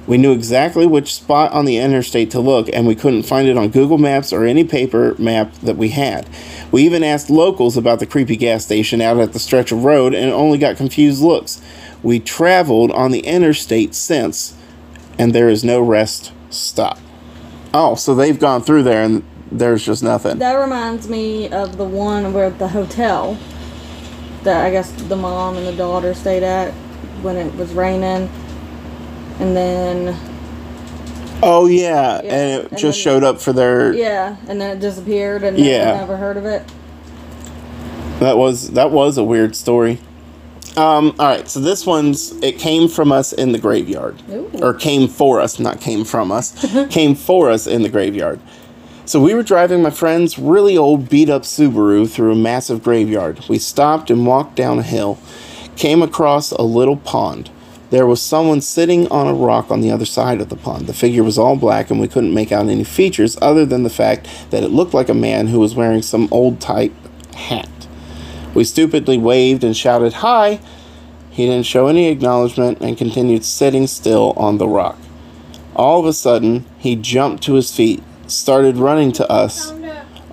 We 0.05 0.17
knew 0.17 0.33
exactly 0.33 0.85
which 0.85 1.15
spot 1.15 1.51
on 1.53 1.63
the 1.65 1.77
interstate 1.77 2.29
to 2.31 2.39
look, 2.41 2.69
and 2.73 2.85
we 2.85 2.93
couldn't 2.93 3.23
find 3.23 3.47
it 3.47 3.57
on 3.57 3.69
Google 3.69 3.97
Maps 3.97 4.33
or 4.33 4.43
any 4.43 4.65
paper 4.65 5.15
map 5.17 5.53
that 5.63 5.77
we 5.77 5.89
had. 5.89 6.27
We 6.71 6.83
even 6.83 7.03
asked 7.03 7.29
locals 7.29 7.77
about 7.77 7.99
the 7.99 8.05
creepy 8.05 8.35
gas 8.35 8.65
station 8.65 8.99
out 8.99 9.17
at 9.17 9.31
the 9.31 9.39
stretch 9.39 9.71
of 9.71 9.85
road 9.85 10.13
and 10.13 10.29
only 10.29 10.57
got 10.57 10.75
confused 10.75 11.21
looks. 11.21 11.61
We 12.03 12.19
traveled 12.19 12.91
on 12.91 13.11
the 13.11 13.21
interstate 13.21 13.95
since, 13.95 14.53
and 15.17 15.33
there 15.33 15.47
is 15.47 15.63
no 15.63 15.79
rest 15.79 16.31
stop. 16.49 16.99
Oh, 17.73 17.95
so 17.95 18.13
they've 18.13 18.37
gone 18.39 18.61
through 18.61 18.83
there 18.83 19.01
and 19.03 19.23
there's 19.57 19.85
just 19.85 20.03
nothing. 20.03 20.39
That 20.39 20.55
reminds 20.55 21.07
me 21.07 21.49
of 21.49 21.77
the 21.77 21.85
one 21.85 22.33
where 22.33 22.49
the 22.49 22.67
hotel 22.67 23.37
that 24.43 24.65
I 24.65 24.71
guess 24.71 24.91
the 24.91 25.15
mom 25.15 25.55
and 25.57 25.65
the 25.65 25.75
daughter 25.75 26.13
stayed 26.13 26.43
at 26.43 26.71
when 27.21 27.37
it 27.37 27.53
was 27.55 27.73
raining. 27.73 28.29
And 29.39 29.55
then, 29.55 30.17
Oh 31.41 31.65
yeah, 31.65 32.21
Yeah, 32.23 32.33
and 32.33 32.61
it 32.65 32.71
and 32.71 32.79
just 32.79 32.99
showed 32.99 33.23
up 33.23 33.41
for 33.41 33.53
their. 33.53 33.93
yeah, 33.93 34.35
and 34.47 34.59
then 34.61 34.77
it 34.77 34.79
disappeared 34.79 35.43
and 35.43 35.57
Yeah. 35.57 35.65
yeah. 35.93 35.99
never 35.99 36.17
heard 36.17 36.37
of 36.37 36.45
it. 36.45 36.63
That 38.19 38.37
was 38.37 38.71
that 38.71 38.91
was 38.91 39.17
a 39.17 39.23
weird 39.23 39.55
story. 39.55 39.99
Um, 40.77 41.13
all 41.19 41.27
right, 41.27 41.47
so 41.47 41.59
this 41.59 41.85
one's 41.85 42.31
it 42.43 42.57
came 42.57 42.87
from 42.87 43.11
us 43.11 43.31
in 43.33 43.51
the 43.51 43.59
graveyard, 43.59 44.21
Ooh. 44.31 44.49
or 44.61 44.73
came 44.73 45.07
for 45.07 45.39
us, 45.39 45.59
not 45.59 45.79
came 45.81 46.03
from 46.03 46.31
us, 46.31 46.65
came 46.89 47.15
for 47.15 47.49
us 47.51 47.67
in 47.67 47.83
the 47.83 47.89
graveyard. 47.89 48.39
So 49.05 49.19
we 49.19 49.33
were 49.33 49.43
driving 49.43 49.81
my 49.81 49.89
friend's 49.89 50.39
really 50.39 50.77
old 50.77 51.09
beat 51.09 51.29
up 51.29 51.41
Subaru 51.41 52.09
through 52.09 52.31
a 52.31 52.37
massive 52.37 52.81
graveyard. 52.81 53.43
We 53.49 53.59
stopped 53.59 54.09
and 54.09 54.25
walked 54.25 54.55
down 54.55 54.79
a 54.79 54.83
hill, 54.83 55.19
came 55.75 56.01
across 56.01 56.51
a 56.53 56.61
little 56.61 56.95
pond. 56.95 57.51
There 57.89 58.07
was 58.07 58.21
someone 58.21 58.61
sitting 58.61 59.09
on 59.09 59.27
a 59.27 59.33
rock 59.33 59.69
on 59.69 59.81
the 59.81 59.91
other 59.91 60.05
side 60.05 60.39
of 60.39 60.47
the 60.47 60.55
pond. 60.55 60.87
The 60.87 60.93
figure 60.93 61.21
was 61.21 61.37
all 61.37 61.57
black, 61.57 61.91
and 61.91 61.99
we 61.99 62.07
couldn't 62.07 62.33
make 62.33 62.53
out 62.53 62.69
any 62.69 62.85
features 62.85 63.37
other 63.41 63.65
than 63.65 63.83
the 63.83 63.89
fact 63.89 64.25
that 64.51 64.63
it 64.63 64.69
looked 64.69 64.93
like 64.93 65.09
a 65.09 65.13
man 65.13 65.47
who 65.47 65.59
was 65.59 65.75
wearing 65.75 66.01
some 66.01 66.29
old 66.31 66.61
type 66.61 66.93
hat. 67.35 67.69
We 68.53 68.63
stupidly 68.63 69.17
waved 69.17 69.65
and 69.65 69.75
shouted, 69.75 70.13
Hi! 70.13 70.61
He 71.29 71.45
didn't 71.45 71.65
show 71.65 71.87
any 71.87 72.07
acknowledgement 72.07 72.79
and 72.79 72.97
continued 72.97 73.43
sitting 73.43 73.85
still 73.87 74.31
on 74.37 74.59
the 74.59 74.67
rock. 74.67 74.97
All 75.75 75.99
of 75.99 76.05
a 76.05 76.13
sudden, 76.13 76.65
he 76.77 76.95
jumped 76.95 77.43
to 77.43 77.55
his 77.55 77.75
feet, 77.75 78.01
started 78.37 78.77
running 78.77 79.11
to 79.13 79.29
us 79.31 79.71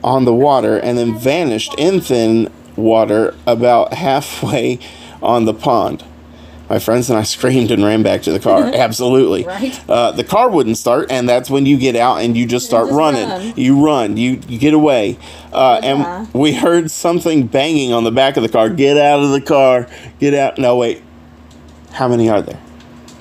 on 0.02 0.24
the 0.24 0.34
water, 0.34 0.78
and 0.78 0.96
then 0.98 1.18
vanished 1.18 1.74
in 1.78 2.00
thin 2.00 2.50
water 2.76 3.34
about 3.46 3.92
halfway 3.94 4.78
on 5.22 5.44
the 5.44 5.52
pond. 5.54 6.02
My 6.70 6.78
friends 6.78 7.10
and 7.10 7.18
I 7.18 7.22
screamed 7.24 7.70
and 7.70 7.84
ran 7.84 8.02
back 8.02 8.22
to 8.22 8.32
the 8.32 8.38
car. 8.40 8.62
Absolutely. 8.74 9.44
Right. 9.44 9.78
Uh, 9.88 10.12
the 10.12 10.24
car 10.24 10.48
wouldn't 10.48 10.78
start, 10.78 11.10
and 11.10 11.28
that's 11.28 11.50
when 11.50 11.66
you 11.66 11.76
get 11.76 11.96
out 11.96 12.18
and 12.22 12.36
you 12.36 12.46
just 12.46 12.64
start 12.66 12.86
just 12.86 12.96
running. 12.96 13.28
run. 13.28 13.52
You 13.56 13.84
run. 13.84 14.16
You, 14.16 14.40
you 14.48 14.58
get 14.58 14.72
away. 14.72 15.18
Uh, 15.52 15.80
Yeah. 15.82 16.20
and 16.22 16.32
we 16.32 16.52
heard 16.54 16.90
something 16.90 17.46
banging 17.48 17.92
on 17.92 18.04
the 18.04 18.12
back 18.12 18.36
of 18.36 18.42
the 18.42 18.48
car. 18.48 18.70
Get 18.70 18.96
out 18.96 19.20
of 19.20 19.30
the 19.30 19.40
car. 19.40 19.86
Get 20.20 20.32
out. 20.32 20.58
No, 20.58 20.76
wait. 20.76 21.02
How 21.92 22.06
many 22.08 22.30
are 22.30 22.40
there? 22.40 22.60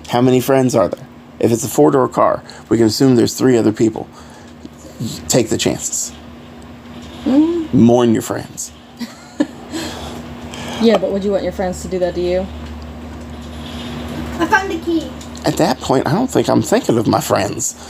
How 0.09 0.21
many 0.21 0.39
friends 0.39 0.75
are 0.75 0.87
there? 0.87 1.05
If 1.39 1.51
it's 1.51 1.63
a 1.63 1.69
four 1.69 1.89
door 1.91 2.07
car, 2.07 2.43
we 2.69 2.77
can 2.77 2.85
assume 2.85 3.15
there's 3.15 3.33
three 3.33 3.57
other 3.57 3.71
people. 3.73 4.07
Take 5.27 5.49
the 5.49 5.57
chances. 5.57 6.13
Mourn 7.73 8.13
your 8.13 8.21
friends. 8.21 8.71
Yeah, 10.81 10.97
but 10.97 11.11
would 11.11 11.25
you 11.25 11.31
want 11.31 11.43
your 11.43 11.51
friends 11.51 11.81
to 11.81 11.89
do 11.89 11.99
that 11.99 12.15
to 12.15 12.21
you? 12.21 12.39
I 14.39 14.47
found 14.47 14.71
the 14.71 14.79
key. 14.79 15.11
At 15.45 15.57
that 15.57 15.77
point, 15.81 16.07
I 16.07 16.13
don't 16.13 16.29
think 16.29 16.49
I'm 16.49 16.61
thinking 16.61 16.97
of 16.97 17.05
my 17.05 17.19
friends. 17.19 17.75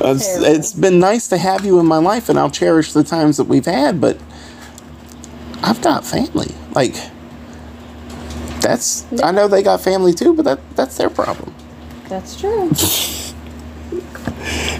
it's, 0.00 0.36
it's 0.36 0.72
been 0.74 0.98
nice 0.98 1.26
to 1.28 1.38
have 1.38 1.64
you 1.64 1.78
in 1.78 1.86
my 1.86 1.96
life, 1.96 2.28
and 2.28 2.38
I'll 2.38 2.50
cherish 2.50 2.92
the 2.92 3.02
times 3.02 3.38
that 3.38 3.44
we've 3.44 3.64
had, 3.64 3.98
but 3.98 4.18
I've 5.62 5.80
got 5.80 6.04
family. 6.04 6.54
Like, 6.72 6.94
that's, 8.60 9.06
I 9.22 9.30
know 9.30 9.48
they 9.48 9.62
got 9.62 9.80
family 9.80 10.12
too, 10.12 10.34
but 10.34 10.44
that, 10.44 10.76
that's 10.76 10.98
their 10.98 11.08
problem. 11.08 11.54
That's 12.08 12.38
true. 12.38 12.70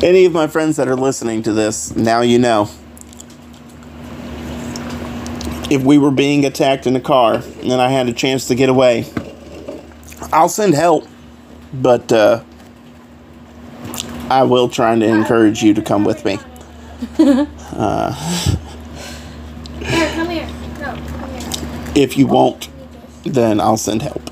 Any 0.02 0.25
of 0.25 0.33
my 0.33 0.47
friends 0.47 0.76
that 0.76 0.88
are 0.88 0.97
listening 0.97 1.42
to 1.45 1.52
this, 1.52 1.95
now 1.97 2.21
you 2.21 2.38
know. 2.38 2.71
If 5.71 5.83
we 5.83 5.99
were 5.99 6.11
being 6.11 6.45
attacked 6.47 6.87
in 6.87 6.97
a 6.97 7.00
car 7.00 7.42
and 7.62 7.73
I 7.73 7.90
had 7.90 8.09
a 8.09 8.12
chance 8.12 8.49
to 8.49 8.54
get 8.54 8.68
away, 8.68 9.07
I'll 10.33 10.49
send 10.49 10.75
help. 10.75 11.07
But 11.73 12.11
uh, 12.12 12.42
I 14.30 14.42
will 14.45 14.68
try 14.68 14.99
to 14.99 15.04
encourage 15.04 15.62
you 15.62 15.75
to 15.75 15.83
come 15.83 16.04
with 16.04 16.25
me. 16.25 16.38
Here, 19.80 20.11
come 20.14 20.30
here. 20.30 20.49
No, 20.80 20.95
come 20.95 21.30
here. 21.30 21.92
If 21.95 22.18
you 22.18 22.26
won't, 22.26 22.68
then 23.25 23.61
I'll 23.61 23.76
send 23.76 24.02
help. 24.02 24.23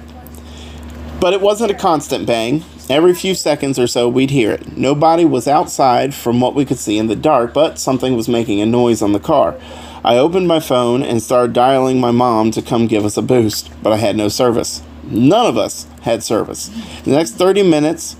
But 1.20 1.32
it 1.32 1.40
wasn't 1.40 1.70
a 1.70 1.74
constant 1.74 2.26
bang. 2.26 2.64
Every 2.88 3.14
few 3.14 3.34
seconds 3.34 3.80
or 3.80 3.88
so, 3.88 4.08
we'd 4.08 4.30
hear 4.30 4.52
it. 4.52 4.76
Nobody 4.76 5.24
was 5.24 5.48
outside 5.48 6.14
from 6.14 6.40
what 6.40 6.54
we 6.54 6.64
could 6.64 6.78
see 6.78 6.98
in 6.98 7.08
the 7.08 7.16
dark, 7.16 7.52
but 7.52 7.80
something 7.80 8.14
was 8.14 8.28
making 8.28 8.60
a 8.60 8.66
noise 8.66 9.02
on 9.02 9.12
the 9.12 9.18
car. 9.18 9.58
I 10.04 10.18
opened 10.18 10.46
my 10.46 10.60
phone 10.60 11.02
and 11.02 11.20
started 11.20 11.52
dialing 11.52 11.98
my 11.98 12.12
mom 12.12 12.52
to 12.52 12.62
come 12.62 12.86
give 12.86 13.04
us 13.04 13.16
a 13.16 13.22
boost, 13.22 13.72
but 13.82 13.92
I 13.92 13.96
had 13.96 14.16
no 14.16 14.28
service. 14.28 14.84
None 15.02 15.46
of 15.46 15.58
us 15.58 15.88
had 16.02 16.22
service. 16.22 16.68
The 17.02 17.10
next 17.10 17.32
30 17.32 17.64
minutes. 17.64 18.14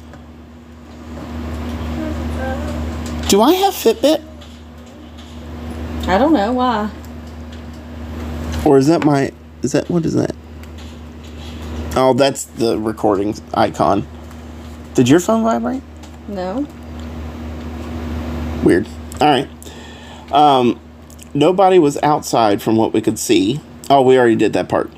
Do 3.29 3.43
I 3.43 3.53
have 3.53 3.75
Fitbit? 3.75 4.23
I 6.09 6.19
don't 6.19 6.33
know 6.33 6.53
why. 6.53 6.91
Or 8.65 8.79
is 8.79 8.89
that 8.89 9.05
my. 9.05 9.31
Is 9.63 9.73
that. 9.73 9.89
What 9.89 10.05
is 10.05 10.15
that? 10.15 10.35
Oh, 11.95 12.15
that's 12.15 12.45
the 12.45 12.79
recording 12.79 13.35
icon. 13.55 14.07
Did 14.97 15.11
your 15.11 15.21
phone 15.21 15.45
vibrate? 15.45 15.83
No. 16.27 16.67
Weird. 18.65 18.89
Alright. 19.21 19.47
Um, 20.33 20.81
nobody 21.35 21.79
was 21.79 21.99
outside 22.03 22.63
from 22.63 22.77
what 22.77 22.95
we 22.95 23.03
could 23.03 23.19
see. 23.19 23.61
Oh, 23.91 24.01
we 24.01 24.19
already 24.19 24.37
did 24.37 24.55
that 24.55 24.71
part. 24.71 24.91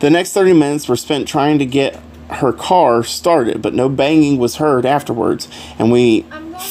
The 0.00 0.10
next 0.10 0.34
30 0.34 0.52
minutes 0.52 0.86
were 0.86 0.96
spent 0.96 1.26
trying 1.26 1.58
to 1.60 1.64
get 1.64 1.98
her 2.28 2.52
car 2.52 3.02
started, 3.02 3.62
but 3.62 3.72
no 3.72 3.88
banging 3.88 4.36
was 4.36 4.56
heard 4.56 4.84
afterwards, 4.84 5.48
and 5.78 5.90
we 5.90 6.26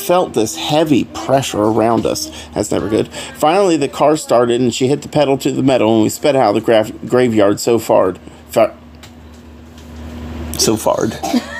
felt 0.05 0.35
this 0.35 0.55
heavy 0.55 1.05
pressure 1.05 1.63
around 1.63 2.05
us. 2.05 2.29
That's 2.53 2.71
never 2.71 2.89
good. 2.89 3.07
Finally, 3.07 3.77
the 3.77 3.89
car 3.89 4.17
started, 4.17 4.61
and 4.61 4.71
she 4.73 4.87
hit 4.87 5.01
the 5.01 5.09
pedal 5.09 5.35
to 5.39 5.51
the 5.51 5.63
metal, 5.63 5.95
and 5.95 6.03
we 6.03 6.09
sped 6.09 6.35
out 6.35 6.55
of 6.55 6.55
the 6.55 6.61
gra- 6.61 6.91
graveyard 7.07 7.59
so 7.59 7.79
far. 7.79 8.15
Far. 8.49 8.75
So 10.59 10.77
far. 10.77 11.07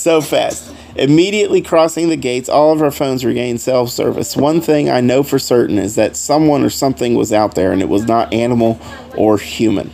so 0.00 0.20
fast. 0.20 0.74
Immediately 0.96 1.62
crossing 1.62 2.08
the 2.08 2.16
gates, 2.16 2.48
all 2.48 2.72
of 2.72 2.82
our 2.82 2.90
phones 2.90 3.24
regained 3.24 3.60
self 3.60 3.90
service. 3.90 4.36
One 4.36 4.60
thing 4.60 4.90
I 4.90 5.00
know 5.00 5.22
for 5.22 5.38
certain 5.38 5.78
is 5.78 5.94
that 5.94 6.16
someone 6.16 6.64
or 6.64 6.70
something 6.70 7.14
was 7.14 7.32
out 7.32 7.54
there, 7.54 7.72
and 7.72 7.80
it 7.80 7.88
was 7.88 8.06
not 8.06 8.32
animal 8.32 8.80
or 9.16 9.38
human. 9.38 9.90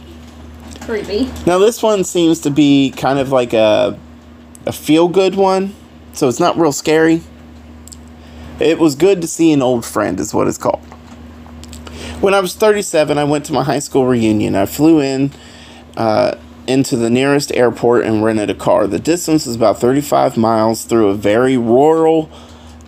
Creepy. 0.80 1.30
Now, 1.46 1.58
this 1.58 1.82
one 1.82 2.04
seems 2.04 2.40
to 2.40 2.50
be 2.50 2.92
kind 2.96 3.18
of 3.18 3.30
like 3.30 3.52
a, 3.52 3.98
a 4.64 4.72
feel 4.72 5.08
good 5.08 5.34
one, 5.34 5.74
so 6.12 6.28
it's 6.28 6.40
not 6.40 6.56
real 6.56 6.72
scary. 6.72 7.22
It 8.58 8.78
was 8.78 8.94
good 8.94 9.20
to 9.20 9.28
see 9.28 9.52
an 9.52 9.60
old 9.60 9.84
friend, 9.84 10.18
is 10.18 10.32
what 10.32 10.48
it's 10.48 10.58
called. 10.58 10.82
When 12.20 12.32
I 12.32 12.40
was 12.40 12.54
37, 12.54 13.18
I 13.18 13.24
went 13.24 13.44
to 13.46 13.52
my 13.52 13.62
high 13.62 13.80
school 13.80 14.06
reunion. 14.06 14.54
I 14.54 14.64
flew 14.64 15.00
in 15.00 15.32
uh, 15.96 16.36
into 16.68 16.96
the 16.96 17.10
nearest 17.10 17.52
airport 17.54 18.04
and 18.04 18.24
rented 18.24 18.50
a 18.50 18.54
car. 18.54 18.86
The 18.86 18.98
distance 18.98 19.46
is 19.46 19.56
about 19.56 19.80
35 19.80 20.36
miles 20.36 20.84
through 20.84 21.08
a 21.08 21.14
very 21.14 21.56
rural 21.56 22.30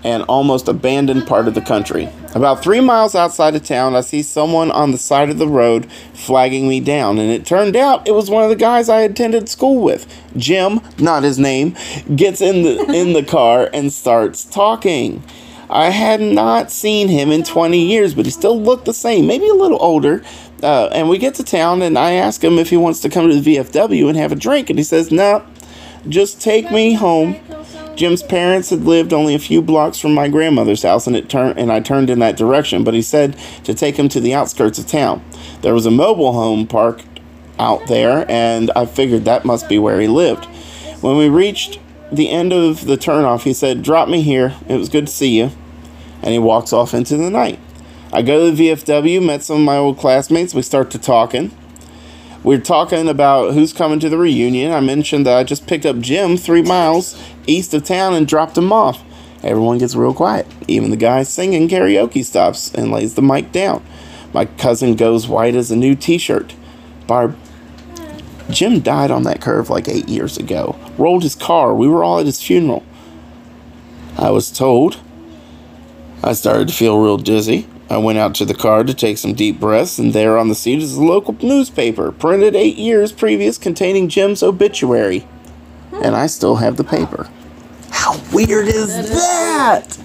and 0.05 0.23
almost 0.25 0.69
abandoned 0.69 1.27
part 1.27 1.49
of 1.49 1.55
the 1.55 1.61
country. 1.61 2.09
About 2.35 2.63
three 2.63 2.81
miles 2.81 3.15
outside 3.15 3.55
of 3.55 3.65
town, 3.65 3.97
I 3.97 4.01
see 4.01 4.23
someone 4.23 4.71
on 4.71 4.93
the 4.93 4.99
side 4.99 5.29
of 5.31 5.39
the 5.39 5.49
road 5.49 5.91
flagging 6.15 6.69
me 6.69 6.81
down, 6.81 7.19
and 7.19 7.31
it 7.31 7.45
turned 7.45 7.75
out 7.75 8.07
it 8.07 8.13
was 8.13 8.31
one 8.31 8.45
of 8.45 8.51
the 8.51 8.57
guys 8.57 8.89
I 8.89 9.01
attended 9.01 9.49
school 9.49 9.83
with. 9.83 10.07
Jim, 10.37 10.81
not 10.99 11.25
his 11.25 11.39
name, 11.39 11.75
gets 12.15 12.41
in 12.41 12.63
the 12.63 12.79
in 12.95 13.13
the 13.13 13.25
car 13.25 13.69
and 13.73 13.93
starts 13.93 14.45
talking. 14.45 15.23
I 15.71 15.91
had 15.91 16.21
not 16.21 16.71
seen 16.71 17.09
him 17.09 17.31
in 17.31 17.43
20 17.43 17.79
years, 17.79 18.15
but 18.15 18.25
he 18.25 18.31
still 18.31 18.59
looked 18.59 18.87
the 18.87 18.95
same, 18.95 19.27
maybe 19.27 19.49
a 19.49 19.55
little 19.55 19.83
older. 19.83 20.23
Uh, 20.62 20.88
and 20.93 21.09
we 21.09 21.19
get 21.19 21.35
to 21.37 21.45
town, 21.45 21.83
and 21.83 21.97
I 21.97 22.12
ask 22.12 22.43
him 22.43 22.59
if 22.59 22.71
he 22.71 22.77
wants 22.77 23.00
to 23.00 23.09
come 23.09 23.29
to 23.29 23.41
the 23.41 23.57
VFW 23.57 24.09
and 24.09 24.17
have 24.17 24.33
a 24.33 24.37
drink, 24.37 24.71
and 24.71 24.79
he 24.79 24.83
says, 24.83 25.12
"No, 25.12 25.43
just 26.09 26.41
take 26.41 26.71
me 26.71 26.95
home." 26.95 27.37
Jim's 27.95 28.23
parents 28.23 28.71
had 28.71 28.85
lived 28.85 29.12
only 29.12 29.35
a 29.35 29.41
few 29.41 29.61
blocks 29.61 29.99
from 29.99 30.15
my 30.15 30.29
grandmother's 30.29 30.83
house, 30.83 31.07
and 31.07 31.17
it 31.17 31.29
turned 31.29 31.59
and 31.59 31.73
I 31.73 31.81
turned 31.81 32.11
in 32.11 32.21
that 32.21 32.37
direction. 32.37 32.85
But 32.85 32.95
he 32.95 33.03
said 33.03 33.37
to 33.65 33.75
take 33.75 33.97
him 33.97 34.09
to 34.11 34.21
the 34.21 34.35
outskirts 34.35 34.79
of 34.79 34.87
town. 34.87 35.23
There 35.62 35.75
was 35.75 35.87
a 35.87 35.91
mobile 35.91 36.33
home 36.33 36.67
parked 36.67 37.07
out 37.59 37.87
there, 37.88 38.25
and 38.29 38.71
I 38.77 38.87
figured 38.87 39.25
that 39.25 39.45
must 39.45 39.69
be 39.69 39.79
where 39.79 40.00
he 40.00 40.07
lived. 40.07 40.45
When 41.00 41.17
we 41.17 41.29
reached 41.29 41.81
the 42.11 42.31
end 42.31 42.53
of 42.53 42.87
the 42.87 42.97
turnoff, 42.97 43.43
he 43.43 43.53
said, 43.53 43.83
"Drop 43.83 44.09
me 44.09 44.23
here. 44.23 44.55
It 44.69 44.77
was 44.77 44.88
good 44.88 45.07
to 45.07 45.12
see 45.12 45.37
you," 45.37 45.50
and 46.23 46.33
he 46.33 46.38
walks 46.38 46.73
off 46.73 46.95
into 46.95 47.17
the 47.17 47.31
night. 47.31 47.59
I 48.12 48.23
go 48.23 48.47
to 48.49 48.57
the 48.57 48.71
VFW, 48.71 49.25
met 49.25 49.43
some 49.43 49.59
of 49.59 49.62
my 49.62 49.77
old 49.77 49.99
classmates. 49.99 50.55
We 50.55 50.62
start 50.62 50.91
to 50.93 50.99
talking. 50.99 51.50
We're 52.43 52.61
talking 52.61 53.09
about 53.09 53.53
who's 53.53 53.75
coming 53.75 54.00
to 54.00 54.09
the 54.09 54.17
reunion. 54.17 54.73
I 54.73 54.81
mentioned 54.81 55.27
that 55.27 55.37
I 55.37 55.45
just 55.45 55.67
picked 55.67 55.85
up 55.85 55.99
Jim 55.99 56.38
three 56.38 56.62
miles 56.62 57.21
east 57.47 57.75
of 57.75 57.85
town 57.85 58.15
and 58.15 58.27
dropped 58.27 58.57
him 58.57 58.73
off. 58.73 59.05
Everyone 59.43 59.77
gets 59.77 59.95
real 59.95 60.15
quiet. 60.15 60.47
Even 60.67 60.91
the 60.91 60.97
guy 60.97 61.23
singing 61.23 61.69
karaoke 61.69 62.25
stops 62.25 62.73
and 62.73 62.91
lays 62.91 63.15
the 63.15 63.23
mic 63.23 63.53
down. 63.53 63.85
My 64.33 64.47
cousin 64.47 64.97
goes 64.97 65.29
white 65.29 65.55
as 65.55 65.71
a 65.71 65.77
new 65.77 65.95
t 65.95 66.17
shirt. 66.17 66.55
Barb, 67.07 67.37
Jim 68.50 68.81
died 68.81 69.11
on 69.11 69.25
that 69.25 69.43
curve 69.43 69.69
like 69.69 69.88
eight 69.88 70.09
years 70.09 70.38
ago. 70.38 70.77
Rolled 70.97 71.25
his 71.25 71.35
car. 71.35 71.75
We 71.75 71.88
were 71.88 72.03
all 72.03 72.21
at 72.21 72.27
his 72.27 72.43
funeral. 72.43 72.85
I 74.17 74.31
was 74.31 74.50
told. 74.50 74.99
I 76.23 76.33
started 76.33 76.69
to 76.69 76.75
feel 76.75 77.00
real 77.00 77.19
dizzy. 77.19 77.67
I 77.90 77.97
went 77.97 78.18
out 78.18 78.35
to 78.37 78.45
the 78.45 78.54
car 78.54 78.85
to 78.85 78.92
take 78.92 79.16
some 79.16 79.33
deep 79.33 79.59
breaths, 79.59 79.99
and 79.99 80.12
there 80.12 80.37
on 80.37 80.49
the 80.49 80.54
seat 80.54 80.83
is 80.83 80.97
a 80.97 81.02
local 81.02 81.35
newspaper, 81.40 82.12
printed 82.12 82.54
eight 82.54 82.76
years 82.76 83.12
previous, 83.12 83.57
containing 83.57 84.09
Jim's 84.09 84.42
obituary. 84.42 85.26
And 85.92 86.14
I 86.14 86.26
still 86.26 86.57
have 86.57 86.76
the 86.76 86.85
paper. 86.85 87.28
How 87.90 88.21
weird 88.33 88.68
is 88.68 89.11
that? 89.11 89.99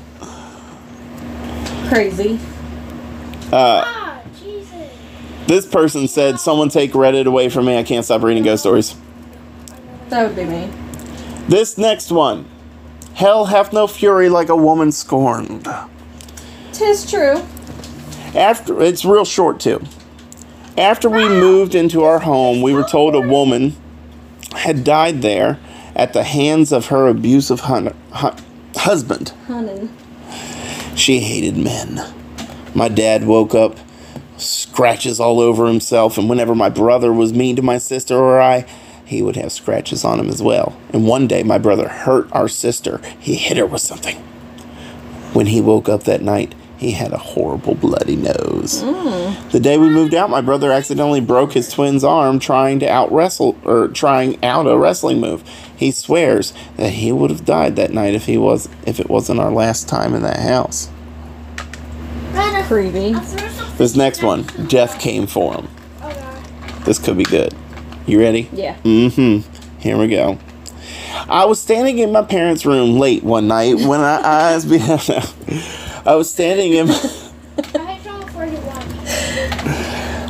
Crazy. 1.89 2.39
Ah, 3.51 4.21
Jesus. 4.39 4.91
This 5.47 5.65
person 5.65 6.07
said, 6.07 6.39
Someone 6.39 6.69
take 6.69 6.93
Reddit 6.93 7.25
away 7.25 7.49
from 7.49 7.65
me. 7.65 7.77
I 7.77 7.83
can't 7.83 8.05
stop 8.05 8.23
reading 8.23 8.43
ghost 8.43 8.63
stories. 8.63 8.95
That 10.09 10.25
would 10.25 10.35
be 10.35 10.45
me. 10.45 10.71
This 11.47 11.77
next 11.77 12.11
one 12.11 12.45
Hell 13.15 13.45
hath 13.45 13.73
no 13.73 13.85
fury 13.85 14.29
like 14.29 14.49
a 14.49 14.55
woman 14.55 14.91
scorned. 14.91 15.67
Tis 16.71 17.09
true. 17.09 17.43
After 18.35 18.81
it's 18.81 19.05
real 19.05 19.25
short 19.25 19.59
too. 19.59 19.81
After 20.77 21.09
we 21.09 21.27
moved 21.29 21.75
into 21.75 22.03
our 22.03 22.19
home, 22.19 22.61
we 22.61 22.73
were 22.73 22.83
told 22.83 23.13
a 23.13 23.21
woman 23.21 23.75
had 24.55 24.83
died 24.83 25.21
there 25.21 25.59
at 25.96 26.13
the 26.13 26.24
hands 26.24 26.72
of 26.72 26.87
her 26.87 27.07
abusive 27.07 27.61
hun- 27.61 27.93
hu- 28.13 28.31
husband. 28.75 29.33
She 30.96 31.19
hated 31.19 31.57
men. 31.57 32.01
My 32.74 32.87
dad 32.87 33.25
woke 33.25 33.53
up, 33.53 33.77
scratches 34.37 35.19
all 35.19 35.39
over 35.39 35.67
himself, 35.67 36.17
and 36.17 36.27
whenever 36.27 36.55
my 36.55 36.69
brother 36.69 37.13
was 37.13 37.33
mean 37.33 37.55
to 37.55 37.61
my 37.61 37.77
sister 37.77 38.15
or 38.17 38.41
I, 38.41 38.65
he 39.05 39.22
would 39.22 39.35
have 39.35 39.51
scratches 39.51 40.03
on 40.03 40.19
him 40.19 40.29
as 40.29 40.41
well. 40.41 40.75
And 40.91 41.05
one 41.05 41.27
day, 41.27 41.43
my 41.43 41.59
brother 41.59 41.87
hurt 41.87 42.27
our 42.31 42.48
sister. 42.48 43.00
He 43.19 43.35
hit 43.35 43.57
her 43.57 43.65
with 43.67 43.81
something. 43.81 44.15
When 45.33 45.48
he 45.48 45.61
woke 45.61 45.87
up 45.87 46.03
that 46.03 46.22
night, 46.22 46.55
he 46.77 46.92
had 46.92 47.14
a 47.14 47.18
horrible 47.18 47.75
bloody 47.75 48.16
nose. 48.16 48.81
The 49.51 49.59
day 49.62 49.77
we 49.77 49.90
moved 49.90 50.14
out, 50.14 50.29
my 50.29 50.42
brother 50.42 50.72
accidentally 50.72 51.22
broke 51.22 51.53
his 51.53 51.72
twin's 51.72 52.03
arm 52.03 52.40
trying 52.40 52.79
to 52.79 52.90
out 52.90 53.12
wrestle 53.12 53.57
or 53.64 53.88
trying 53.88 54.44
out 54.44 54.68
a 54.68 54.77
wrestling 54.77 55.20
move. 55.20 55.48
He 55.75 55.92
swears 55.92 56.53
that 56.77 56.94
he 56.94 57.12
would 57.12 57.29
have 57.29 57.46
died 57.46 57.75
that 57.77 57.94
night 57.94 58.14
if 58.14 58.25
he 58.25 58.38
was 58.38 58.70
if 58.86 59.00
it 59.00 59.09
wasn't 59.09 59.40
our 59.40 59.51
last 59.51 59.88
time 59.88 60.14
in 60.14 60.24
that 60.24 60.40
house. 60.40 60.90
Run, 62.31 62.64
Creepy. 62.66 63.14
I'll 63.14 63.22
throw 63.22 63.48
some 63.50 63.77
This 63.77 63.96
next 63.96 64.24
one, 64.24 64.44
death 64.68 65.00
came 65.00 65.27
for 65.27 65.53
him. 65.53 65.68
This 66.86 67.00
could 67.00 67.18
be 67.18 67.24
good. 67.24 67.53
You 68.05 68.20
ready? 68.20 68.50
Yeah. 68.51 68.75
Mm-hmm. 68.83 69.79
Here 69.79 69.98
we 69.98 70.07
go. 70.07 70.38
I 71.29 71.46
was 71.46 71.62
standing 71.62 72.00
in 72.00 72.12
my 72.12 72.24
parents' 72.24 72.66
room 72.66 73.00
late 73.00 73.24
one 73.24 73.48
night 73.48 73.75
when 73.75 74.01
I 74.01 74.22
eyes 74.24 74.66
be 74.66 74.79
I 76.05 76.16
was 76.16 76.29
standing 76.29 76.74
in 76.74 76.87
one. 76.89 77.33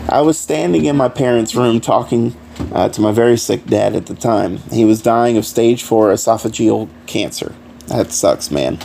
I 0.07 0.21
was 0.21 0.37
standing 0.37 0.85
in 0.85 0.95
my 0.95 1.09
parents' 1.09 1.55
room 1.55 1.81
talking 1.81 2.35
uh, 2.71 2.89
to 2.89 3.01
my 3.01 3.11
very 3.11 3.37
sick 3.37 3.65
dad 3.65 3.95
at 3.95 4.05
the 4.05 4.13
time. 4.13 4.57
He 4.71 4.85
was 4.85 5.01
dying 5.01 5.35
of 5.35 5.47
stage 5.47 5.81
four 5.81 6.13
esophageal 6.13 6.89
cancer. 7.07 7.55
That 7.87 8.11
sucks, 8.11 8.51
man. 8.51 8.77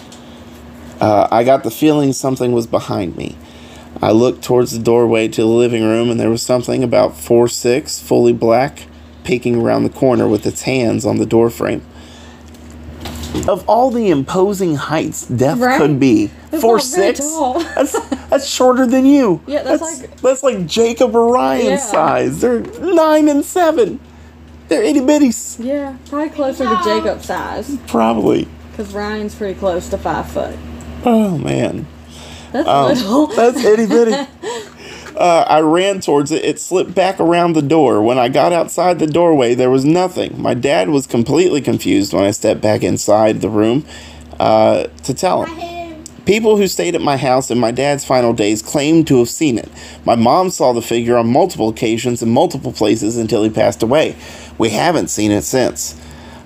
Uh, 0.98 1.28
I 1.30 1.44
got 1.44 1.62
the 1.62 1.70
feeling 1.70 2.14
something 2.14 2.52
was 2.52 2.66
behind 2.66 3.16
me. 3.16 3.36
I 4.00 4.12
looked 4.12 4.42
towards 4.42 4.72
the 4.72 4.82
doorway 4.82 5.28
to 5.28 5.42
the 5.42 5.46
living 5.46 5.84
room, 5.84 6.08
and 6.08 6.18
there 6.18 6.30
was 6.30 6.42
something 6.42 6.82
about 6.82 7.18
four 7.18 7.48
six, 7.48 8.00
fully 8.00 8.32
black, 8.32 8.86
peeking 9.24 9.60
around 9.60 9.82
the 9.82 9.90
corner 9.90 10.26
with 10.26 10.46
its 10.46 10.62
hands 10.62 11.04
on 11.04 11.18
the 11.18 11.26
doorframe. 11.26 11.82
Of 13.46 13.68
all 13.68 13.90
the 13.90 14.10
imposing 14.10 14.74
heights 14.76 15.26
death 15.26 15.58
Right. 15.58 15.78
could 15.80 15.98
be, 16.00 16.30
That's 16.50 16.62
four 16.62 16.80
six. 16.80 17.20
That's 17.74 17.92
that's 18.28 18.46
shorter 18.46 18.86
than 18.86 19.06
you. 19.06 19.40
Yeah, 19.46 19.62
that's 19.62 19.80
like- 19.82 20.20
that's 20.20 20.42
like 20.42 20.66
Jacob 20.66 21.14
or 21.14 21.32
Ryan 21.32 21.66
Yeah. 21.66 21.76
size. 21.78 22.40
They're 22.40 22.60
nine 22.60 23.28
and 23.28 23.44
seven. 23.44 24.00
They're 24.68 24.82
itty 24.82 25.00
bitties. 25.00 25.56
Yeah, 25.64 25.94
probably 26.10 26.28
closer 26.30 26.64
to 26.64 26.80
Jacob's 26.84 27.24
size. 27.26 27.76
Probably. 27.86 28.46
Because 28.70 28.92
Ryan's 28.92 29.34
pretty 29.34 29.58
close 29.58 29.88
to 29.88 29.98
five 29.98 30.28
foot. 30.30 30.56
Oh 31.06 31.38
man. 31.38 31.86
That's 32.52 32.68
Um, 32.68 32.88
little. 32.88 33.26
That's 33.28 33.64
itty 33.64 33.86
bitty. 33.86 34.14
Uh, 35.18 35.44
I 35.48 35.60
ran 35.60 36.00
towards 36.00 36.30
it. 36.30 36.44
It 36.44 36.60
slipped 36.60 36.94
back 36.94 37.18
around 37.18 37.54
the 37.54 37.62
door. 37.62 38.00
When 38.00 38.18
I 38.18 38.28
got 38.28 38.52
outside 38.52 39.00
the 39.00 39.06
doorway, 39.06 39.56
there 39.56 39.68
was 39.68 39.84
nothing. 39.84 40.40
My 40.40 40.54
dad 40.54 40.90
was 40.90 41.08
completely 41.08 41.60
confused 41.60 42.12
when 42.12 42.24
I 42.24 42.30
stepped 42.30 42.60
back 42.60 42.84
inside 42.84 43.40
the 43.40 43.48
room 43.48 43.84
uh, 44.38 44.84
to 45.02 45.14
tell 45.14 45.44
him. 45.44 46.04
People 46.24 46.56
who 46.56 46.68
stayed 46.68 46.94
at 46.94 47.00
my 47.00 47.16
house 47.16 47.50
in 47.50 47.58
my 47.58 47.70
dad's 47.72 48.04
final 48.04 48.32
days 48.32 48.62
claimed 48.62 49.08
to 49.08 49.18
have 49.18 49.28
seen 49.28 49.58
it. 49.58 49.68
My 50.04 50.14
mom 50.14 50.50
saw 50.50 50.72
the 50.72 50.82
figure 50.82 51.16
on 51.16 51.32
multiple 51.32 51.68
occasions 51.68 52.22
in 52.22 52.28
multiple 52.28 52.72
places 52.72 53.16
until 53.16 53.42
he 53.42 53.50
passed 53.50 53.82
away. 53.82 54.14
We 54.56 54.68
haven't 54.68 55.08
seen 55.08 55.32
it 55.32 55.42
since. 55.42 55.98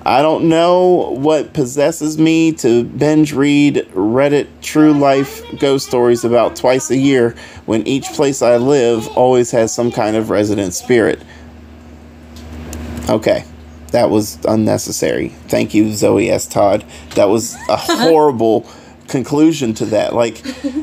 I 0.04 0.20
don't 0.20 0.48
know 0.48 1.14
what 1.16 1.52
possesses 1.52 2.18
me 2.18 2.52
to 2.54 2.84
binge 2.84 3.32
read 3.32 3.86
Reddit 3.94 4.48
true 4.60 4.92
life 4.92 5.42
ghost 5.58 5.86
stories 5.86 6.24
about 6.24 6.56
twice 6.56 6.90
a 6.90 6.96
year 6.96 7.36
when 7.66 7.86
each 7.86 8.06
place 8.06 8.42
I 8.42 8.56
live 8.56 9.06
always 9.16 9.52
has 9.52 9.72
some 9.72 9.92
kind 9.92 10.16
of 10.16 10.30
resident 10.30 10.74
spirit. 10.74 11.22
Okay. 13.08 13.44
That 13.92 14.08
was 14.08 14.38
unnecessary. 14.46 15.28
Thank 15.48 15.74
you, 15.74 15.92
Zoe 15.92 16.30
S. 16.30 16.46
Todd. 16.46 16.84
That 17.14 17.28
was 17.28 17.54
a 17.68 17.76
horrible 17.76 18.66
conclusion 19.06 19.74
to 19.74 19.84
that. 19.86 20.14
Like, 20.14 20.42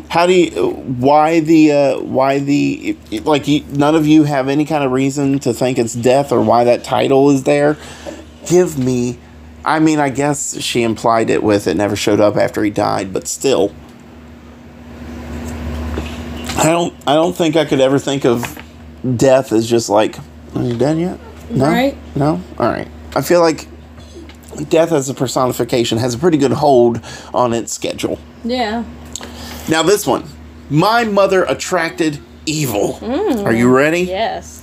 how 0.10 0.28
do 0.28 0.34
you? 0.34 0.70
Why 0.70 1.40
the? 1.40 1.72
Uh, 1.72 2.00
why 2.02 2.38
the? 2.38 2.96
Like, 3.24 3.48
you, 3.48 3.66
none 3.72 3.96
of 3.96 4.06
you 4.06 4.24
have 4.24 4.48
any 4.48 4.64
kind 4.64 4.84
of 4.84 4.92
reason 4.92 5.40
to 5.40 5.54
think 5.54 5.80
it's 5.80 5.96
death 5.96 6.32
or 6.32 6.42
why 6.42 6.64
that 6.66 6.84
title 6.84 7.32
is 7.32 7.44
there. 7.44 7.78
Give 8.48 8.78
me. 8.78 9.20
I 9.66 9.80
mean, 9.80 10.00
I 10.00 10.10
guess 10.10 10.60
she 10.62 10.84
implied 10.84 11.30
it 11.30 11.44
with 11.44 11.68
it 11.68 11.76
never 11.76 11.96
showed 11.96 12.20
up 12.20 12.38
after 12.38 12.64
he 12.64 12.70
died, 12.70 13.14
but 13.14 13.28
still. 13.28 13.74
I 16.58 16.66
don't. 16.66 16.94
I 17.08 17.14
don't 17.14 17.36
think 17.36 17.56
I 17.56 17.66
could 17.66 17.80
ever 17.80 18.00
think 18.00 18.26
of 18.26 18.62
death 19.16 19.52
as 19.52 19.70
just 19.70 19.90
like, 19.90 20.18
are 20.56 20.64
you 20.64 20.78
done 20.78 21.00
yet? 21.00 21.20
No. 21.50 21.66
Right. 21.66 21.98
No. 22.16 22.42
All 22.58 22.68
right. 22.68 22.88
I 23.16 23.22
feel 23.22 23.42
like 23.42 23.68
death 24.70 24.92
as 24.92 25.10
a 25.10 25.14
personification 25.14 25.98
has 25.98 26.14
a 26.14 26.18
pretty 26.18 26.38
good 26.38 26.52
hold 26.52 27.02
on 27.34 27.54
its 27.54 27.74
schedule. 27.74 28.20
Yeah. 28.44 28.84
Now 29.70 29.84
this 29.84 30.06
one, 30.06 30.26
my 30.70 31.04
mother 31.04 31.44
attracted 31.44 32.20
evil. 32.46 32.96
Mm. 33.02 33.46
Are 33.46 33.54
you 33.54 33.70
ready? 33.70 34.02
Yes. 34.02 34.59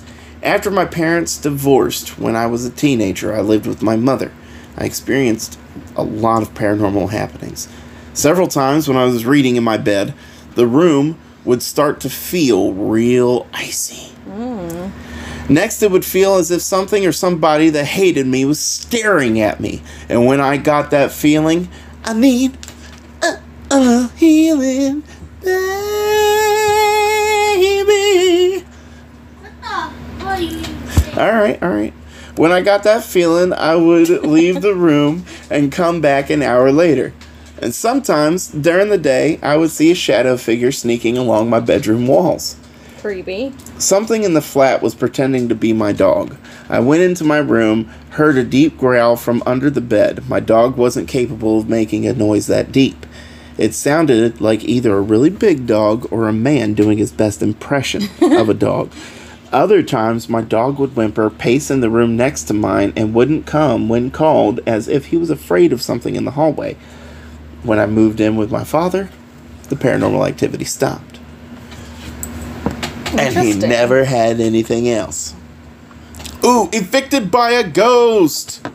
After 0.46 0.70
my 0.70 0.84
parents 0.84 1.38
divorced 1.38 2.20
when 2.20 2.36
I 2.36 2.46
was 2.46 2.64
a 2.64 2.70
teenager, 2.70 3.34
I 3.34 3.40
lived 3.40 3.66
with 3.66 3.82
my 3.82 3.96
mother. 3.96 4.30
I 4.78 4.84
experienced 4.84 5.58
a 5.96 6.04
lot 6.04 6.40
of 6.40 6.54
paranormal 6.54 7.10
happenings. 7.10 7.66
Several 8.14 8.46
times 8.46 8.86
when 8.86 8.96
I 8.96 9.06
was 9.06 9.26
reading 9.26 9.56
in 9.56 9.64
my 9.64 9.76
bed, 9.76 10.14
the 10.54 10.68
room 10.68 11.18
would 11.44 11.62
start 11.62 11.98
to 12.02 12.08
feel 12.08 12.72
real 12.74 13.48
icy. 13.52 14.12
Hmm. 14.22 14.90
Next, 15.52 15.82
it 15.82 15.90
would 15.90 16.04
feel 16.04 16.36
as 16.36 16.52
if 16.52 16.62
something 16.62 17.04
or 17.04 17.10
somebody 17.10 17.68
that 17.70 17.84
hated 17.84 18.28
me 18.28 18.44
was 18.44 18.60
staring 18.60 19.40
at 19.40 19.58
me. 19.58 19.82
And 20.08 20.26
when 20.26 20.40
I 20.40 20.58
got 20.58 20.92
that 20.92 21.10
feeling, 21.10 21.68
I 22.04 22.12
need 22.14 22.56
a, 23.20 23.40
a 23.72 24.08
healing. 24.16 25.02
All 31.16 31.32
right, 31.32 31.62
all 31.62 31.70
right. 31.70 31.94
When 32.36 32.52
I 32.52 32.60
got 32.60 32.82
that 32.82 33.02
feeling, 33.02 33.54
I 33.54 33.74
would 33.74 34.10
leave 34.10 34.60
the 34.60 34.74
room 34.74 35.24
and 35.50 35.72
come 35.72 36.02
back 36.02 36.28
an 36.28 36.42
hour 36.42 36.70
later. 36.70 37.14
And 37.62 37.74
sometimes 37.74 38.48
during 38.48 38.90
the 38.90 38.98
day, 38.98 39.38
I 39.42 39.56
would 39.56 39.70
see 39.70 39.90
a 39.90 39.94
shadow 39.94 40.36
figure 40.36 40.70
sneaking 40.70 41.16
along 41.16 41.48
my 41.48 41.60
bedroom 41.60 42.06
walls. 42.06 42.56
Creepy. 43.00 43.54
Something 43.78 44.24
in 44.24 44.34
the 44.34 44.42
flat 44.42 44.82
was 44.82 44.94
pretending 44.94 45.48
to 45.48 45.54
be 45.54 45.72
my 45.72 45.92
dog. 45.92 46.36
I 46.68 46.80
went 46.80 47.02
into 47.02 47.24
my 47.24 47.38
room, 47.38 47.86
heard 48.10 48.36
a 48.36 48.44
deep 48.44 48.76
growl 48.76 49.16
from 49.16 49.42
under 49.46 49.70
the 49.70 49.80
bed. 49.80 50.28
My 50.28 50.40
dog 50.40 50.76
wasn't 50.76 51.08
capable 51.08 51.60
of 51.60 51.68
making 51.70 52.06
a 52.06 52.12
noise 52.12 52.46
that 52.48 52.72
deep. 52.72 53.06
It 53.56 53.72
sounded 53.72 54.42
like 54.42 54.64
either 54.64 54.94
a 54.94 55.00
really 55.00 55.30
big 55.30 55.66
dog 55.66 56.06
or 56.12 56.28
a 56.28 56.32
man 56.34 56.74
doing 56.74 56.98
his 56.98 57.10
best 57.10 57.40
impression 57.40 58.02
of 58.20 58.50
a 58.50 58.54
dog. 58.54 58.92
Other 59.52 59.82
times, 59.82 60.28
my 60.28 60.42
dog 60.42 60.78
would 60.78 60.96
whimper, 60.96 61.30
pace 61.30 61.70
in 61.70 61.80
the 61.80 61.90
room 61.90 62.16
next 62.16 62.44
to 62.44 62.54
mine, 62.54 62.92
and 62.96 63.14
wouldn't 63.14 63.46
come 63.46 63.88
when 63.88 64.10
called 64.10 64.60
as 64.66 64.88
if 64.88 65.06
he 65.06 65.16
was 65.16 65.30
afraid 65.30 65.72
of 65.72 65.80
something 65.80 66.16
in 66.16 66.24
the 66.24 66.32
hallway. 66.32 66.76
When 67.62 67.78
I 67.78 67.86
moved 67.86 68.20
in 68.20 68.36
with 68.36 68.50
my 68.50 68.64
father, 68.64 69.10
the 69.68 69.76
paranormal 69.76 70.28
activity 70.28 70.64
stopped. 70.64 71.20
And 73.18 73.36
he 73.36 73.54
never 73.54 74.04
had 74.04 74.40
anything 74.40 74.88
else. 74.88 75.34
Ooh, 76.44 76.68
evicted 76.72 77.30
by 77.30 77.52
a 77.52 77.68
ghost! 77.68 78.66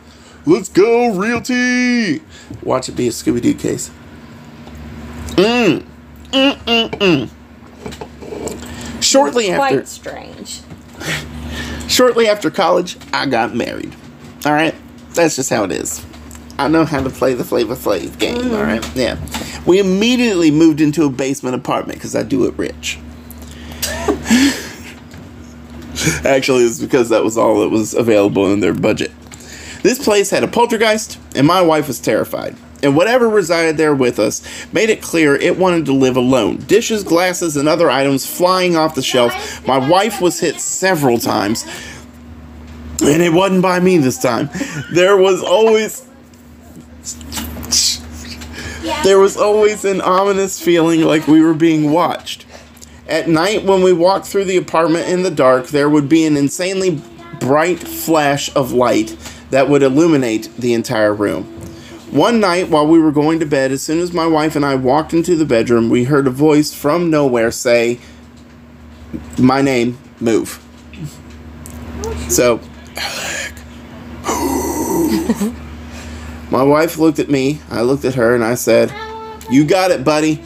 Let's 0.44 0.68
go, 0.68 1.14
realty! 1.14 2.22
Watch 2.62 2.88
it 2.88 2.96
be 2.96 3.06
a 3.08 3.10
Scooby 3.10 3.40
Doo 3.40 3.54
case. 3.54 3.90
Mmm. 5.36 5.84
Mm, 6.32 6.56
mm, 6.64 6.90
mm. 6.90 7.30
Shortly 9.12 9.50
after 9.50 9.76
Quite 9.76 9.88
strange. 9.88 10.60
shortly 11.86 12.28
after 12.28 12.50
college, 12.50 12.96
I 13.12 13.26
got 13.26 13.54
married. 13.54 13.94
All 14.46 14.52
right, 14.52 14.74
that's 15.12 15.36
just 15.36 15.50
how 15.50 15.64
it 15.64 15.72
is. 15.72 16.02
I 16.58 16.68
know 16.68 16.86
how 16.86 17.02
to 17.02 17.10
play 17.10 17.34
the 17.34 17.44
Flavor 17.44 17.74
Flav 17.74 18.18
game. 18.18 18.52
All 18.52 18.62
right, 18.62 18.80
mm. 18.80 18.96
yeah. 18.96 19.18
We 19.66 19.78
immediately 19.78 20.50
moved 20.50 20.80
into 20.80 21.04
a 21.04 21.10
basement 21.10 21.54
apartment 21.54 21.98
because 21.98 22.16
I 22.16 22.22
do 22.22 22.46
it 22.46 22.54
rich. 22.56 22.98
Actually, 26.24 26.64
it's 26.64 26.80
because 26.80 27.10
that 27.10 27.22
was 27.22 27.36
all 27.36 27.60
that 27.60 27.68
was 27.68 27.92
available 27.92 28.50
in 28.50 28.60
their 28.60 28.72
budget. 28.72 29.12
This 29.82 30.02
place 30.02 30.30
had 30.30 30.42
a 30.42 30.48
poltergeist, 30.48 31.18
and 31.36 31.46
my 31.46 31.60
wife 31.60 31.86
was 31.86 32.00
terrified. 32.00 32.56
And 32.82 32.96
whatever 32.96 33.28
resided 33.28 33.76
there 33.76 33.94
with 33.94 34.18
us 34.18 34.42
made 34.72 34.90
it 34.90 35.02
clear 35.02 35.36
it 35.36 35.56
wanted 35.56 35.86
to 35.86 35.92
live 35.92 36.16
alone. 36.16 36.56
Dishes, 36.56 37.04
glasses, 37.04 37.56
and 37.56 37.68
other 37.68 37.90
items 37.90 38.26
flying 38.26 38.76
off 38.76 38.94
the 38.94 39.02
shelf. 39.02 39.66
My 39.66 39.78
wife 39.78 40.20
was 40.20 40.40
hit 40.40 40.60
several 40.60 41.18
times, 41.18 41.64
and 43.00 43.22
it 43.22 43.32
wasn't 43.32 43.62
by 43.62 43.78
me 43.80 43.98
this 43.98 44.18
time. 44.18 44.50
There 44.92 45.16
was 45.16 45.42
always 45.42 46.06
there 49.04 49.18
was 49.18 49.36
always 49.36 49.84
an 49.84 50.00
ominous 50.00 50.60
feeling 50.60 51.02
like 51.02 51.28
we 51.28 51.42
were 51.42 51.54
being 51.54 51.92
watched. 51.92 52.46
At 53.08 53.28
night, 53.28 53.64
when 53.64 53.82
we 53.82 53.92
walked 53.92 54.26
through 54.26 54.46
the 54.46 54.56
apartment 54.56 55.08
in 55.08 55.22
the 55.22 55.30
dark, 55.30 55.68
there 55.68 55.88
would 55.88 56.08
be 56.08 56.24
an 56.24 56.36
insanely 56.36 57.00
bright 57.38 57.80
flash 57.80 58.54
of 58.56 58.72
light 58.72 59.16
that 59.50 59.68
would 59.68 59.82
illuminate 59.82 60.50
the 60.56 60.72
entire 60.74 61.14
room. 61.14 61.46
One 62.12 62.40
night, 62.40 62.68
while 62.68 62.86
we 62.86 62.98
were 62.98 63.10
going 63.10 63.40
to 63.40 63.46
bed, 63.46 63.72
as 63.72 63.82
soon 63.82 63.98
as 63.98 64.12
my 64.12 64.26
wife 64.26 64.54
and 64.54 64.66
I 64.66 64.74
walked 64.74 65.14
into 65.14 65.34
the 65.34 65.46
bedroom, 65.46 65.88
we 65.88 66.04
heard 66.04 66.26
a 66.26 66.30
voice 66.30 66.74
from 66.74 67.08
nowhere 67.08 67.50
say, 67.50 68.00
My 69.38 69.62
name, 69.62 69.96
move. 70.20 70.62
So, 72.28 72.60
my 76.50 76.62
wife 76.62 76.98
looked 76.98 77.18
at 77.18 77.30
me, 77.30 77.62
I 77.70 77.80
looked 77.80 78.04
at 78.04 78.14
her, 78.16 78.34
and 78.34 78.44
I 78.44 78.56
said, 78.56 78.92
You 79.50 79.64
got 79.64 79.90
it, 79.90 80.04
buddy. 80.04 80.44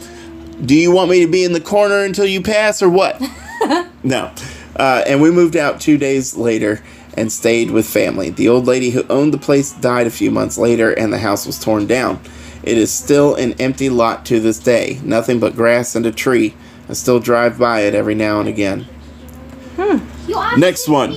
Do 0.63 0.73
you 0.73 0.91
want 0.93 1.11
me 1.11 1.25
to 1.25 1.29
be 1.29 1.43
in 1.43 1.51
the 1.51 1.59
corner 1.59 1.99
until 2.05 2.25
you 2.25 2.41
pass, 2.41 2.81
or 2.81 2.87
what? 2.87 3.21
no. 4.03 4.33
Uh, 4.77 5.03
and 5.05 5.21
we 5.21 5.31
moved 5.31 5.57
out 5.57 5.81
two 5.81 5.97
days 5.97 6.37
later 6.37 6.81
and 7.17 7.31
stayed 7.31 7.71
with 7.71 7.87
family. 7.87 8.29
The 8.29 8.47
old 8.47 8.67
lady 8.67 8.91
who 8.91 9.03
owned 9.09 9.33
the 9.33 9.37
place 9.37 9.73
died 9.73 10.07
a 10.07 10.11
few 10.11 10.31
months 10.31 10.57
later, 10.57 10.91
and 10.91 11.11
the 11.11 11.17
house 11.17 11.45
was 11.45 11.59
torn 11.59 11.87
down. 11.87 12.21
It 12.63 12.77
is 12.77 12.91
still 12.91 13.35
an 13.35 13.53
empty 13.53 13.89
lot 13.89 14.25
to 14.27 14.39
this 14.39 14.59
day, 14.59 14.99
nothing 15.03 15.39
but 15.39 15.55
grass 15.55 15.95
and 15.95 16.05
a 16.05 16.11
tree. 16.11 16.55
I 16.87 16.93
still 16.93 17.19
drive 17.19 17.57
by 17.57 17.81
it 17.81 17.95
every 17.95 18.15
now 18.15 18.39
and 18.39 18.47
again. 18.47 18.87
Asked 19.77 20.57
Next 20.57 20.87
one. 20.87 21.11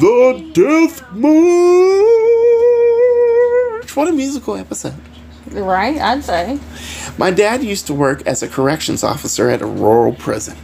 The. 0.00 0.50
Death 0.52 1.12
March! 1.12 1.30
What 3.96 4.08
a 4.08 4.12
musical 4.12 4.56
episode. 4.56 4.94
Right? 5.50 5.98
I'd 5.98 6.24
say. 6.24 6.58
My 7.18 7.30
dad 7.30 7.62
used 7.62 7.86
to 7.88 7.94
work 7.94 8.26
as 8.26 8.42
a 8.42 8.48
corrections 8.48 9.02
officer 9.02 9.50
at 9.50 9.62
a 9.62 9.66
rural 9.66 10.12
prison. 10.14 10.56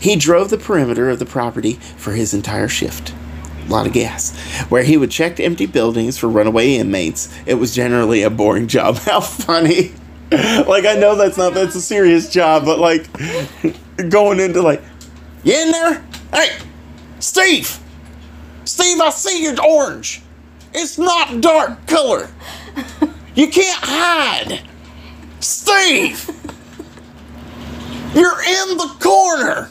He 0.00 0.16
drove 0.16 0.50
the 0.50 0.58
perimeter 0.58 1.10
of 1.10 1.18
the 1.18 1.26
property 1.26 1.74
for 1.74 2.12
his 2.12 2.34
entire 2.34 2.68
shift. 2.68 3.14
A 3.70 3.72
lot 3.72 3.86
of 3.86 3.92
gas. 3.92 4.36
Where 4.68 4.82
he 4.82 4.96
would 4.96 5.12
check 5.12 5.38
empty 5.38 5.66
buildings 5.66 6.18
for 6.18 6.28
runaway 6.28 6.74
inmates. 6.74 7.32
It 7.46 7.54
was 7.54 7.72
generally 7.72 8.22
a 8.24 8.30
boring 8.30 8.66
job. 8.66 8.96
How 8.98 9.20
funny. 9.20 9.92
like, 10.32 10.86
I 10.86 10.96
know 10.98 11.14
that's 11.14 11.36
not, 11.36 11.54
that's 11.54 11.76
a 11.76 11.80
serious 11.80 12.28
job, 12.28 12.64
but 12.64 12.80
like, 12.80 13.06
going 14.10 14.40
into 14.40 14.60
like, 14.60 14.82
you 15.44 15.54
in 15.54 15.70
there? 15.70 16.04
Hey, 16.32 16.58
Steve! 17.20 17.78
Steve, 18.64 19.00
I 19.00 19.10
see 19.10 19.44
your 19.44 19.54
orange. 19.64 20.22
It's 20.74 20.98
not 20.98 21.40
dark 21.40 21.86
color. 21.86 22.28
You 23.36 23.48
can't 23.48 23.84
hide. 23.84 24.62
Steve! 25.38 26.28
You're 28.14 28.42
in 28.42 28.76
the 28.76 28.96
corner! 28.98 29.70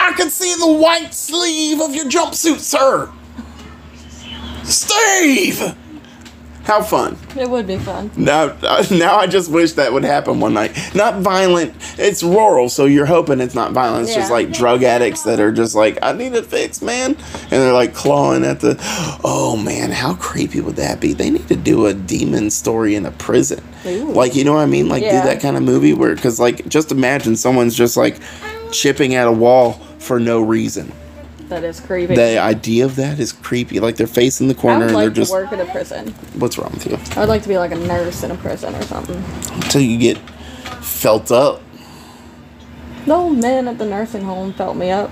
I 0.00 0.12
can 0.16 0.30
see 0.30 0.54
the 0.54 0.72
white 0.72 1.12
sleeve 1.14 1.80
of 1.80 1.94
your 1.94 2.06
jumpsuit, 2.06 2.58
sir! 2.58 3.10
Steve! 4.64 5.76
How 6.64 6.82
fun. 6.82 7.16
It 7.36 7.50
would 7.50 7.66
be 7.66 7.78
fun. 7.78 8.10
Now, 8.16 8.54
uh, 8.62 8.84
now 8.92 9.16
I 9.16 9.26
just 9.26 9.50
wish 9.50 9.72
that 9.72 9.92
would 9.92 10.04
happen 10.04 10.38
one 10.38 10.54
night. 10.54 10.76
Not 10.94 11.20
violent. 11.20 11.74
It's 11.98 12.22
rural, 12.22 12.68
so 12.68 12.84
you're 12.84 13.06
hoping 13.06 13.40
it's 13.40 13.54
not 13.54 13.72
violent. 13.72 14.04
It's 14.04 14.14
just 14.14 14.30
like 14.30 14.52
drug 14.52 14.82
addicts 14.84 15.22
that 15.22 15.40
are 15.40 15.50
just 15.50 15.74
like, 15.74 15.98
I 16.02 16.12
need 16.12 16.34
it 16.34 16.46
fixed, 16.46 16.82
man. 16.82 17.16
And 17.16 17.50
they're 17.50 17.72
like 17.72 17.94
clawing 17.94 18.44
at 18.44 18.60
the. 18.60 18.76
Oh 19.24 19.56
man, 19.56 19.90
how 19.90 20.14
creepy 20.14 20.60
would 20.60 20.76
that 20.76 21.00
be? 21.00 21.12
They 21.12 21.30
need 21.30 21.48
to 21.48 21.56
do 21.56 21.86
a 21.86 21.94
demon 21.94 22.50
story 22.50 22.94
in 22.94 23.04
a 23.06 23.10
prison. 23.12 23.64
Ooh. 23.86 24.12
Like, 24.12 24.36
you 24.36 24.44
know 24.44 24.52
what 24.54 24.60
I 24.60 24.66
mean? 24.66 24.88
Like, 24.88 25.02
Yeah. 25.02 25.22
do 25.22 25.28
that 25.28 25.40
kind 25.40 25.56
of 25.56 25.62
movie 25.64 25.94
where, 25.94 26.14
because, 26.14 26.38
like, 26.38 26.68
just 26.68 26.92
imagine 26.92 27.34
someone's 27.36 27.74
just 27.74 27.96
like 27.96 28.20
chipping 28.70 29.14
at 29.16 29.26
a 29.26 29.32
wall 29.32 29.80
for 30.00 30.18
no 30.18 30.40
reason. 30.40 30.92
That 31.48 31.64
is 31.64 31.80
creepy. 31.80 32.14
The 32.14 32.38
idea 32.38 32.84
of 32.84 32.96
that 32.96 33.18
is 33.18 33.32
creepy. 33.32 33.80
Like, 33.80 33.96
they're 33.96 34.06
facing 34.06 34.48
the 34.48 34.56
I 34.56 34.60
corner 34.60 34.86
would 34.86 34.94
and 34.94 34.96
they're 35.02 35.10
just. 35.10 35.32
to 35.32 35.36
work 35.36 35.52
in 35.52 35.60
a 35.60 35.66
prison. 35.66 36.08
What's 36.38 36.58
wrong 36.58 36.70
with 36.72 36.86
you? 36.86 36.96
I 37.16 37.20
would 37.20 37.28
like 37.28 37.42
to 37.42 37.48
be 37.48 37.58
like 37.58 37.72
a 37.72 37.76
nurse 37.76 38.22
in 38.22 38.30
a 38.30 38.36
prison 38.36 38.74
or 38.74 38.82
something. 38.82 39.22
Until 39.54 39.80
you 39.80 39.98
get 39.98 40.18
felt 40.80 41.32
up. 41.32 41.60
The 43.06 43.14
old 43.14 43.38
men 43.38 43.66
at 43.66 43.78
the 43.78 43.86
nursing 43.86 44.22
home 44.22 44.52
felt 44.52 44.76
me 44.76 44.90
up. 44.90 45.10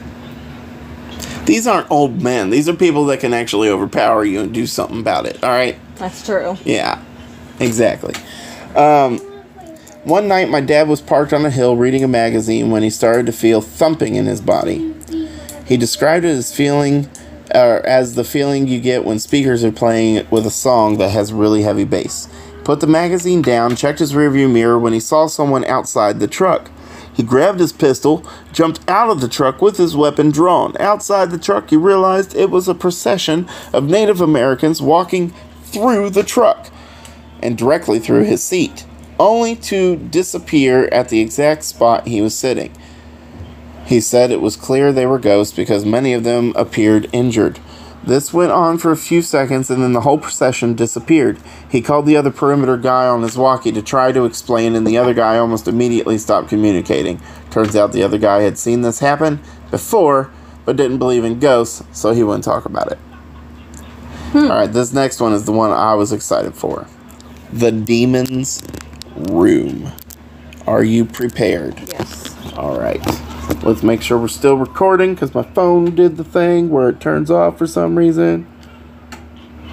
These 1.44 1.66
aren't 1.66 1.90
old 1.90 2.22
men. 2.22 2.51
These 2.51 2.68
are 2.68 2.74
people 2.74 3.07
that 3.07 3.20
can 3.20 3.33
actually 3.33 3.68
overpower 3.70 4.24
you 4.24 4.40
and 4.40 4.53
do 4.53 4.66
something 4.66 5.01
about 5.01 5.27
it. 5.27 5.42
All 5.42 5.51
right? 5.51 5.79
That's 5.96 6.24
true. 6.24 6.57
Yeah, 6.64 7.03
exactly. 7.59 8.14
Um, 8.77 9.18
one 10.09 10.27
night, 10.27 10.49
my 10.49 10.61
dad 10.61 10.88
was 10.88 11.03
parked 11.03 11.33
on 11.33 11.44
a 11.44 11.51
hill 11.51 11.77
reading 11.77 12.03
a 12.03 12.09
magazine 12.09 12.71
when 12.71 12.83
he 12.83 12.90
started 12.90 13.27
to 13.27 13.33
feel 13.33 13.61
thumping 13.61 14.14
in 14.14 14.25
his 14.27 14.40
body. 14.40 14.94
He 15.66 15.77
described 15.77 16.25
it 16.25 16.31
as 16.31 16.55
feeling, 16.55 17.09
as 17.51 18.14
the 18.14 18.25
feeling 18.25 18.66
you 18.66 18.81
get 18.81 19.05
when 19.05 19.18
speakers 19.18 19.62
are 19.64 19.73
playing 19.73 20.27
with 20.31 20.47
a 20.47 20.51
song 20.51 20.97
that 20.97 21.11
has 21.11 21.33
really 21.33 21.62
heavy 21.62 21.85
bass. 21.85 22.27
Put 22.64 22.81
the 22.81 22.87
magazine 22.87 23.42
down, 23.42 23.77
checked 23.77 23.99
his 23.99 24.12
rearview 24.14 24.51
mirror 24.51 24.79
when 24.79 24.94
he 24.94 25.01
saw 25.01 25.27
someone 25.27 25.64
outside 25.66 26.21
the 26.21 26.27
truck. 26.27 26.71
He 27.12 27.23
grabbed 27.23 27.61
his 27.61 27.73
pistol, 27.73 28.25
jumped 28.53 28.88
out 28.88 29.11
of 29.11 29.21
the 29.21 29.29
truck 29.29 29.61
with 29.61 29.77
his 29.77 29.97
weapon 29.97 30.31
drawn. 30.31 30.75
Outside 30.81 31.31
the 31.31 31.38
truck, 31.38 31.68
he 31.68 31.77
realized 31.77 32.35
it 32.35 32.51
was 32.51 32.68
a 32.68 32.75
procession 32.75 33.49
of 33.73 33.85
Native 33.85 34.21
Americans 34.21 34.81
walking 34.81 35.35
through 35.64 36.11
the 36.11 36.23
truck 36.23 36.71
and 37.42 37.59
directly 37.59 37.99
through 37.99 38.25
his 38.25 38.42
seat, 38.42 38.87
only 39.19 39.57
to 39.57 39.97
disappear 39.97 40.89
at 40.93 41.09
the 41.09 41.21
exact 41.21 41.65
spot 41.65 42.07
he 42.07 42.21
was 42.21 42.37
sitting. 42.37 42.73
He 43.87 44.01
said 44.01 44.31
it 44.31 44.41
was 44.41 44.57
clear 44.57 44.93
they 44.93 45.07
were 45.07 45.19
ghosts 45.19 45.55
because 45.55 45.85
many 45.85 46.13
of 46.13 46.25
them 46.25 46.53
appeared 46.57 47.09
injured. 47.13 47.59
This 48.05 48.33
went 48.33 48.53
on 48.53 48.79
for 48.79 48.93
a 48.93 48.97
few 48.97 49.23
seconds 49.23 49.71
and 49.71 49.83
then 49.83 49.93
the 49.93 50.03
whole 50.03 50.19
procession 50.19 50.75
disappeared. 50.75 51.39
He 51.71 51.81
called 51.81 52.07
the 52.07 52.17
other 52.17 52.31
perimeter 52.31 52.77
guy 52.77 53.07
on 53.07 53.23
his 53.23 53.37
walkie 53.37 53.73
to 53.73 53.83
try 53.83 54.13
to 54.13 54.25
explain, 54.25 54.75
and 54.75 54.87
the 54.87 54.97
other 54.97 55.15
guy 55.15 55.37
almost 55.37 55.69
immediately 55.69 56.17
stopped 56.17 56.49
communicating. 56.49 57.21
Turns 57.51 57.77
out 57.77 57.93
the 57.93 58.03
other 58.03 58.19
guy 58.19 58.43
had 58.43 58.57
seen 58.57 58.83
this 58.83 59.01
happen 59.01 59.41
before, 59.71 60.31
but 60.65 60.77
didn't 60.77 60.99
believe 60.99 61.25
in 61.25 61.41
ghosts, 61.41 61.83
so 61.93 62.13
he 62.13 62.23
wouldn't 62.23 62.45
talk 62.45 62.65
about 62.65 62.93
it. 62.93 62.99
Hmm. 64.33 64.51
Alright, 64.51 64.73
this 64.73 64.93
next 64.93 65.21
one 65.21 65.33
is 65.33 65.45
the 65.45 65.53
one 65.53 65.71
I 65.71 65.95
was 65.95 66.13
excited 66.13 66.55
for 66.55 66.87
The 67.53 67.73
Demon's 67.73 68.63
Room. 69.19 69.93
Are 70.67 70.85
you 70.85 71.05
prepared? 71.05 71.79
Yes. 71.89 72.37
All 72.57 72.79
right. 72.79 73.05
Let's 73.63 73.83
make 73.83 74.03
sure 74.03 74.19
we're 74.19 74.29
still 74.29 74.57
recording 74.57 75.15
because 75.15 75.35
my 75.35 75.43
phone 75.43 75.95
did 75.95 76.17
the 76.17 76.25
thing 76.25 76.71
where 76.71 76.89
it 76.89 77.01
turns 77.01 77.31
off 77.31 77.59
for 77.59 77.67
some 77.67 77.97
reason. 77.97 78.45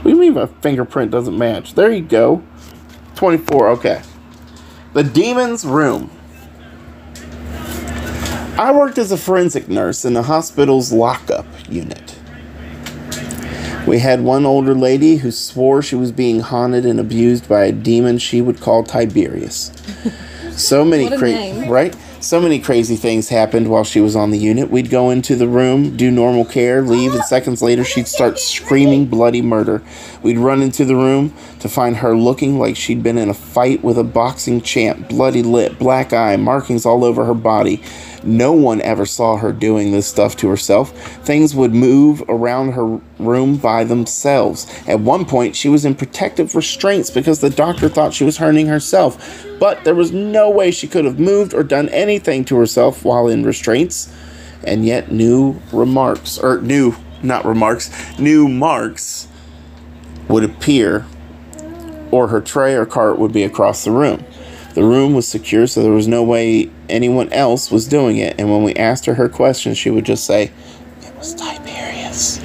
What 0.02 0.04
do 0.04 0.10
you 0.12 0.20
mean 0.20 0.34
my 0.34 0.46
fingerprint 0.46 1.12
doesn't 1.12 1.38
match? 1.38 1.74
There 1.74 1.92
you 1.92 2.02
go. 2.02 2.44
24, 3.16 3.70
okay. 3.70 4.02
The 4.94 5.04
Demon's 5.04 5.66
Room. 5.66 6.12
I 8.58 8.72
worked 8.72 8.98
as 8.98 9.12
a 9.12 9.18
forensic 9.18 9.68
nurse 9.68 10.06
in 10.06 10.14
the 10.14 10.24
hospital's 10.24 10.94
lockup 10.94 11.46
unit. 11.68 12.15
We 13.88 14.00
had 14.00 14.22
one 14.22 14.46
older 14.46 14.74
lady 14.74 15.18
who 15.18 15.32
swore 15.32 15.82
she 15.82 15.96
was 15.96 16.12
being 16.12 16.40
haunted 16.40 16.86
and 16.86 17.00
abused 17.00 17.48
by 17.48 17.66
a 17.66 17.72
demon 17.72 18.18
she 18.18 18.42
would 18.42 18.60
call 18.62 18.84
Tiberius. 18.84 19.72
So 20.52 20.86
many 20.86 21.04
What 21.04 21.14
a 21.14 21.18
cra- 21.18 21.32
name. 21.32 21.70
right? 21.70 21.94
So 22.22 22.40
many 22.40 22.60
crazy 22.62 22.96
things 22.96 23.28
happened 23.28 23.68
while 23.70 23.84
she 23.84 24.00
was 24.00 24.16
on 24.16 24.32
the 24.32 24.38
unit. 24.38 24.72
We'd 24.72 24.90
go 24.90 25.10
into 25.10 25.36
the 25.36 25.50
room, 25.50 25.98
do 25.98 26.10
normal 26.10 26.46
care, 26.46 26.82
leave, 26.82 27.14
and 27.14 27.26
seconds 27.26 27.62
later 27.62 27.84
she'd 27.84 28.08
start 28.08 28.40
screaming 28.40 29.08
bloody 29.08 29.42
murder. 29.42 29.82
We'd 30.24 30.38
run 30.38 30.62
into 30.62 30.86
the 30.86 30.96
room 30.96 31.34
to 31.66 31.74
find 31.74 31.98
her 31.98 32.16
looking 32.16 32.60
like 32.60 32.76
she'd 32.76 33.04
been 33.04 33.18
in 33.18 33.30
a 33.30 33.34
fight 33.34 33.84
with 33.84 33.98
a 33.98 34.04
boxing 34.04 34.62
champ, 34.62 35.10
bloody 35.10 35.42
lip, 35.42 35.78
black 35.80 36.14
eye, 36.14 36.36
markings 36.38 36.86
all 36.86 37.04
over 37.04 37.26
her 37.26 37.34
body. 37.34 37.82
No 38.24 38.54
one 38.54 38.82
ever 38.82 39.06
saw 39.06 39.38
her 39.38 39.52
doing 39.52 39.92
this 39.92 40.08
stuff 40.08 40.36
to 40.38 40.50
herself. 40.50 40.92
Things 41.24 41.56
would 41.56 41.74
move 41.74 42.24
around 42.28 42.72
her 42.72 43.00
room 43.20 43.58
by 43.58 43.84
themselves. 43.84 44.66
At 44.88 45.00
one 45.00 45.26
point, 45.26 45.56
she 45.56 45.70
was 45.70 45.86
in 45.86 45.96
protective 45.96 46.56
restraints 46.56 47.10
because 47.12 47.40
the 47.40 47.50
doctor 47.50 47.88
thought 47.90 48.14
she 48.14 48.24
was 48.24 48.38
hurting 48.38 48.68
herself. 48.68 49.46
But 49.60 49.84
there 49.84 49.96
was 49.96 50.12
no 50.12 50.50
way 50.50 50.72
she 50.72 50.88
could 50.88 51.06
have 51.06 51.20
moved 51.20 51.54
or 51.54 51.64
done 51.64 51.90
anything 51.90 52.46
to 52.46 52.58
herself 52.58 53.06
while 53.06 53.28
in 53.28 53.44
restraints. 53.44 54.12
And 54.64 54.86
yet, 54.86 55.12
new 55.12 55.62
remarks, 55.72 56.40
or 56.40 56.62
new, 56.62 56.96
not 57.22 57.46
remarks, 57.46 57.92
new 58.18 58.48
marks 58.48 59.28
would 60.28 60.44
appear, 60.44 61.06
or 62.16 62.28
her 62.30 62.40
tray 62.40 62.74
or 62.76 62.86
cart 62.86 63.20
would 63.20 63.34
be 63.34 63.44
across 63.44 63.84
the 63.84 63.92
room. 63.92 64.24
The 64.74 64.84
room 64.84 65.14
was 65.14 65.28
secure, 65.28 65.68
so 65.68 65.84
there 65.84 65.92
was 65.92 66.08
no 66.08 66.24
way 66.24 66.70
anyone 66.90 67.32
else 67.34 67.70
was 67.72 67.88
doing 67.88 68.18
it. 68.18 68.36
And 68.40 68.50
when 68.50 68.64
we 68.64 68.74
asked 68.76 69.06
her 69.06 69.16
her 69.16 69.30
question, 69.30 69.74
she 69.74 69.90
would 69.90 70.06
just 70.06 70.26
say, 70.26 70.52
It 71.02 71.16
was 71.18 71.34
Tiberius. 71.36 72.40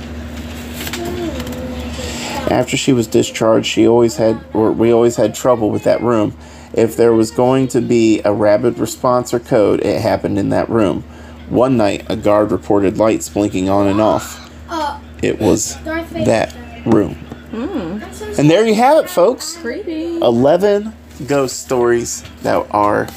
After 2.50 2.76
she 2.76 2.92
was 2.92 3.06
discharged, 3.06 3.66
she 3.66 3.86
always 3.86 4.16
had, 4.16 4.44
or 4.54 4.72
we 4.72 4.92
always 4.92 5.16
had 5.16 5.34
trouble 5.34 5.70
with 5.70 5.84
that 5.84 6.00
room. 6.02 6.36
If 6.72 6.96
there 6.96 7.12
was 7.12 7.30
going 7.30 7.68
to 7.68 7.80
be 7.80 8.20
a 8.24 8.32
rapid 8.32 8.78
response 8.78 9.32
or 9.32 9.40
code, 9.40 9.80
it 9.80 10.00
happened 10.00 10.38
in 10.38 10.48
that 10.50 10.68
room. 10.68 11.02
One 11.48 11.76
night, 11.76 12.06
a 12.08 12.16
guard 12.16 12.50
reported 12.52 12.96
lights 12.98 13.28
blinking 13.28 13.68
on 13.68 13.86
and 13.88 14.00
off. 14.00 14.50
Uh, 14.68 15.00
It 15.22 15.40
was 15.40 15.76
that 15.82 16.54
room. 16.86 17.16
So 17.52 18.26
And 18.38 18.48
there 18.50 18.64
you 18.66 18.74
have 18.74 19.04
it, 19.04 19.10
folks. 19.10 19.56
Creepy. 19.56 20.16
11 20.20 20.92
ghost 21.26 21.58
stories 21.60 22.22
that 22.42 22.66
are 22.70 23.08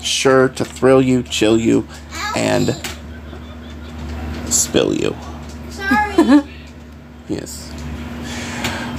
sure 0.00 0.48
to 0.50 0.64
thrill 0.64 1.02
you, 1.02 1.22
chill 1.22 1.58
you, 1.58 1.86
and 2.36 2.74
spill 4.46 4.94
you. 4.94 5.14
sorry. 5.70 6.42
Yes. 7.28 7.70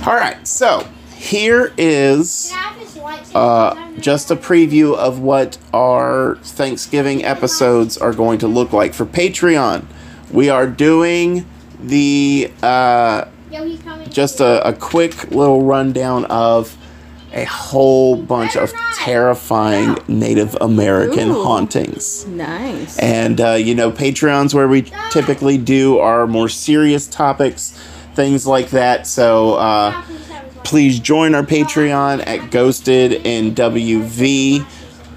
All 0.07 0.15
right, 0.15 0.47
so 0.47 0.87
here 1.15 1.71
is 1.77 2.49
Can 2.51 2.57
I 2.57 2.61
have 2.63 2.79
this 2.79 2.97
lightsaber? 2.97 3.35
uh, 3.35 3.69
Can 3.73 3.77
I 3.77 3.85
have 3.85 3.95
this 3.95 4.03
just 4.03 4.31
a 4.31 4.35
preview 4.35 4.95
of 4.95 5.19
what 5.19 5.57
our 5.73 6.37
Thanksgiving 6.37 7.23
episodes 7.23 7.97
are 7.99 8.13
going 8.13 8.39
to 8.39 8.47
look 8.47 8.73
like 8.73 8.93
for 8.95 9.05
Patreon. 9.05 9.85
We 10.31 10.49
are 10.49 10.65
doing 10.67 11.45
the 11.79 12.51
uh, 12.63 12.65
Yo, 12.71 12.75
he's 12.75 13.25
coming. 13.25 13.34
Just 14.09 14.39
a, 14.39 14.67
a 14.67 14.73
quick 14.73 15.31
little 15.31 15.63
rundown 15.63 16.25
of 16.25 16.77
a 17.33 17.43
whole 17.43 18.15
bunch 18.15 18.55
of 18.55 18.71
terrifying 18.95 19.97
Native 20.07 20.55
American 20.61 21.29
Ooh. 21.29 21.43
hauntings. 21.43 22.25
Nice. 22.27 22.97
And, 22.97 23.41
uh, 23.41 23.51
you 23.53 23.75
know, 23.75 23.91
Patreon's 23.91 24.55
where 24.55 24.69
we 24.69 24.89
typically 25.11 25.57
do 25.57 25.99
our 25.99 26.27
more 26.27 26.47
serious 26.47 27.07
topics, 27.07 27.71
things 28.13 28.47
like 28.47 28.69
that. 28.69 29.05
So, 29.05 29.55
uh, 29.55 30.01
please 30.63 30.99
join 30.99 31.35
our 31.35 31.43
Patreon 31.43 32.25
at 32.25 32.51
Ghosted 32.51 33.11
in 33.25 33.53
WV 33.53 34.65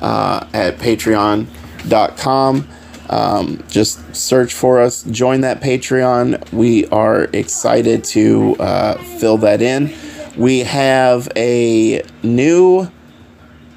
uh, 0.00 0.46
at 0.52 0.78
patreon.com. 0.78 2.68
Um, 3.08 3.64
just 3.68 4.14
search 4.14 4.52
for 4.52 4.80
us, 4.80 5.02
join 5.04 5.40
that 5.40 5.60
Patreon. 5.60 6.52
We 6.52 6.86
are 6.88 7.24
excited 7.32 8.04
to 8.04 8.56
uh, 8.56 8.94
fill 9.18 9.38
that 9.38 9.62
in. 9.62 9.94
We 10.36 10.60
have 10.60 11.28
a 11.36 12.02
new 12.22 12.90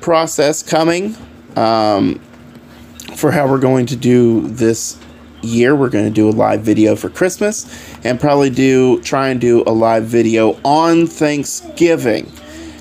process 0.01 0.61
coming 0.61 1.15
um, 1.55 2.19
for 3.15 3.31
how 3.31 3.47
we're 3.47 3.59
going 3.59 3.85
to 3.87 3.95
do 3.95 4.47
this 4.47 4.99
year. 5.41 5.75
We're 5.75 5.89
going 5.89 6.05
to 6.05 6.11
do 6.11 6.29
a 6.29 6.31
live 6.31 6.61
video 6.61 6.95
for 6.95 7.09
Christmas 7.09 7.65
and 8.03 8.19
probably 8.19 8.49
do 8.49 9.01
try 9.01 9.29
and 9.29 9.39
do 9.39 9.63
a 9.65 9.71
live 9.71 10.05
video 10.05 10.59
on 10.63 11.07
Thanksgiving. 11.07 12.31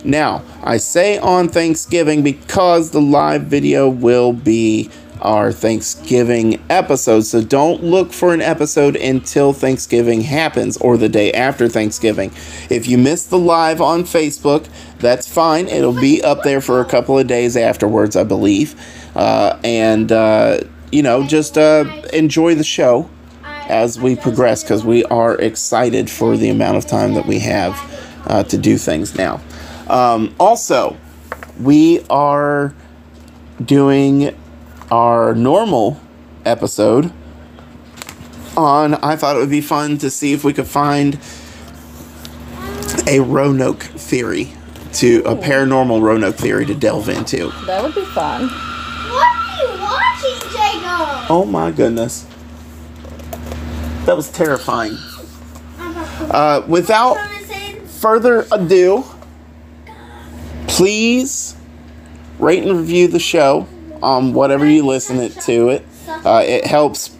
Now, 0.03 0.43
I 0.63 0.79
say 0.79 1.19
on 1.19 1.49
Thanksgiving 1.49 2.23
because 2.23 2.91
the 2.91 3.01
live 3.01 3.43
video 3.43 3.89
will 3.89 4.33
be 4.33 4.91
our 5.21 5.53
Thanksgiving 5.53 6.63
episode. 6.69 7.23
So 7.23 7.43
don't 7.43 7.83
look 7.83 8.13
for 8.13 8.35
an 8.35 8.41
episode 8.41 8.97
until 8.97 9.53
Thanksgiving 9.53 10.23
happens 10.23 10.77
or 10.79 10.97
the 10.97 11.09
day 11.09 11.33
after 11.33 11.69
Thanksgiving. 11.69 12.33
If 12.69 12.89
you 12.89 12.99
missed 12.99 13.31
the 13.31 13.39
live 13.39 13.81
on 13.81 14.03
Facebook, 14.03 14.69
that's 14.99 15.29
fine. 15.29 15.69
It'll 15.69 15.99
be 15.99 16.23
up 16.23 16.43
there 16.43 16.61
for 16.61 16.81
a 16.81 16.85
couple 16.85 17.19
of 17.19 17.27
days 17.27 17.57
afterwards, 17.57 18.17
I 18.17 18.25
believe. 18.25 18.81
Uh, 19.15 19.59
and, 19.65 20.11
uh, 20.13 20.61
you 20.93 21.03
know, 21.03 21.27
just 21.27 21.59
uh, 21.59 21.85
enjoy 22.13 22.55
the 22.55 22.65
show 22.65 23.09
as 23.45 24.01
we 24.01 24.17
progress 24.17 24.63
because 24.63 24.85
we 24.85 25.05
are 25.05 25.37
excited 25.37 26.11
for 26.11 26.37
the 26.37 26.49
amount 26.49 26.77
of 26.77 26.87
time 26.87 27.15
that 27.15 27.27
we 27.27 27.39
have 27.39 27.79
uh, 28.27 28.43
to 28.45 28.59
do 28.59 28.77
things 28.77 29.17
now. 29.17 29.41
Um, 29.89 30.35
also, 30.39 30.97
we 31.61 32.05
are 32.11 32.75
doing 33.65 34.35
our 34.91 35.35
normal 35.35 36.01
episode 36.45 37.13
on. 38.57 38.95
I 38.95 39.17
thought 39.17 39.37
it 39.37 39.39
would 39.39 39.51
be 39.51 39.61
fun 39.61 39.99
to 39.99 40.11
see 40.11 40.33
if 40.33 40.45
we 40.45 40.53
could 40.53 40.67
find 40.67 41.19
a 43.07 43.21
Roanoke 43.21 43.83
theory 43.83 44.53
to 44.95 45.23
a 45.25 45.37
paranormal 45.37 46.03
Roanoke 46.03 46.37
theory 46.37 46.67
to 46.67 46.75
delve 46.75 47.09
into. 47.09 47.53
That 47.67 47.83
would 47.83 47.95
be 47.95 48.05
fun. 48.07 48.49
What 48.49 49.27
are 49.27 49.63
you 49.63 49.81
watching, 49.81 50.51
Jacob? 50.51 51.31
Oh 51.31 51.45
my 51.49 51.71
goodness. 51.71 52.27
That 54.07 54.17
was 54.17 54.31
terrifying. 54.31 54.97
Uh, 55.79 56.63
without 56.67 57.17
further 57.87 58.47
ado, 58.51 59.05
please 60.67 61.57
rate 62.39 62.63
and 62.65 62.77
review 62.77 63.09
the 63.09 63.19
show 63.19 63.69
on 64.03 64.33
whatever 64.33 64.67
you 64.67 64.85
listen 64.85 65.19
it 65.19 65.33
to 65.43 65.71
it. 65.71 65.85
Uh, 66.09 66.43
it 66.45 66.67
helps 66.67 67.17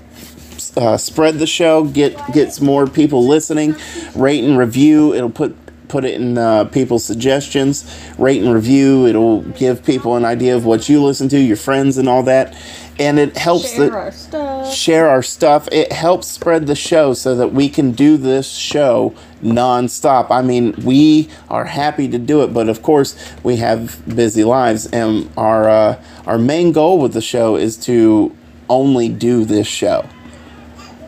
uh, 0.77 0.97
spread 0.97 1.39
the 1.39 1.47
show, 1.47 1.85
get 1.85 2.17
gets 2.33 2.61
more 2.61 2.87
people 2.87 3.27
listening. 3.27 3.75
Rate 4.15 4.45
and 4.45 4.59
review. 4.59 5.15
It'll 5.15 5.31
put 5.31 5.57
put 5.89 6.05
it 6.05 6.21
in 6.21 6.39
uh, 6.39 6.65
people's 6.67 7.05
suggestions. 7.05 7.85
Rate 8.19 8.43
and 8.43 8.55
review. 8.55 9.07
It'll 9.07 9.43
give 9.43 9.85
people 9.85 10.17
an 10.17 10.25
idea 10.25 10.57
of 10.57 10.65
what 10.65 10.89
you 10.89 11.03
listen 11.03 11.29
to, 11.31 11.39
your 11.39 11.57
friends, 11.57 11.99
and 11.99 12.09
all 12.09 12.23
that. 12.25 12.57
And 13.01 13.19
it 13.19 13.37
helps 13.37 13.71
Share 13.73 13.91
the 13.91 13.97
our 13.97 14.13
stuff. 14.13 14.75
share 14.75 15.09
our 15.09 15.23
stuff. 15.23 15.69
It 15.73 15.91
helps 15.91 16.29
spread 16.29 16.67
the 16.67 16.75
show 16.75 17.15
so 17.15 17.35
that 17.35 17.49
we 17.49 17.71
can 17.71 17.93
do 17.93 18.19
this 18.19 18.49
show 18.51 19.15
nonstop. 19.43 20.31
I 20.31 20.43
mean, 20.43 20.75
we 20.85 21.31
are 21.49 21.65
happy 21.65 22.09
to 22.09 22.19
do 22.19 22.43
it, 22.43 22.53
but 22.53 22.69
of 22.69 22.83
course, 22.83 23.17
we 23.43 23.57
have 23.57 24.03
busy 24.15 24.45
lives, 24.45 24.87
and 24.87 25.31
our 25.39 25.69
uh, 25.69 26.03
our 26.27 26.37
main 26.37 26.73
goal 26.73 27.01
with 27.01 27.15
the 27.15 27.23
show 27.23 27.57
is 27.57 27.79
to 27.87 28.37
only 28.69 29.09
do 29.09 29.47
this 29.47 29.67
show. 29.67 30.07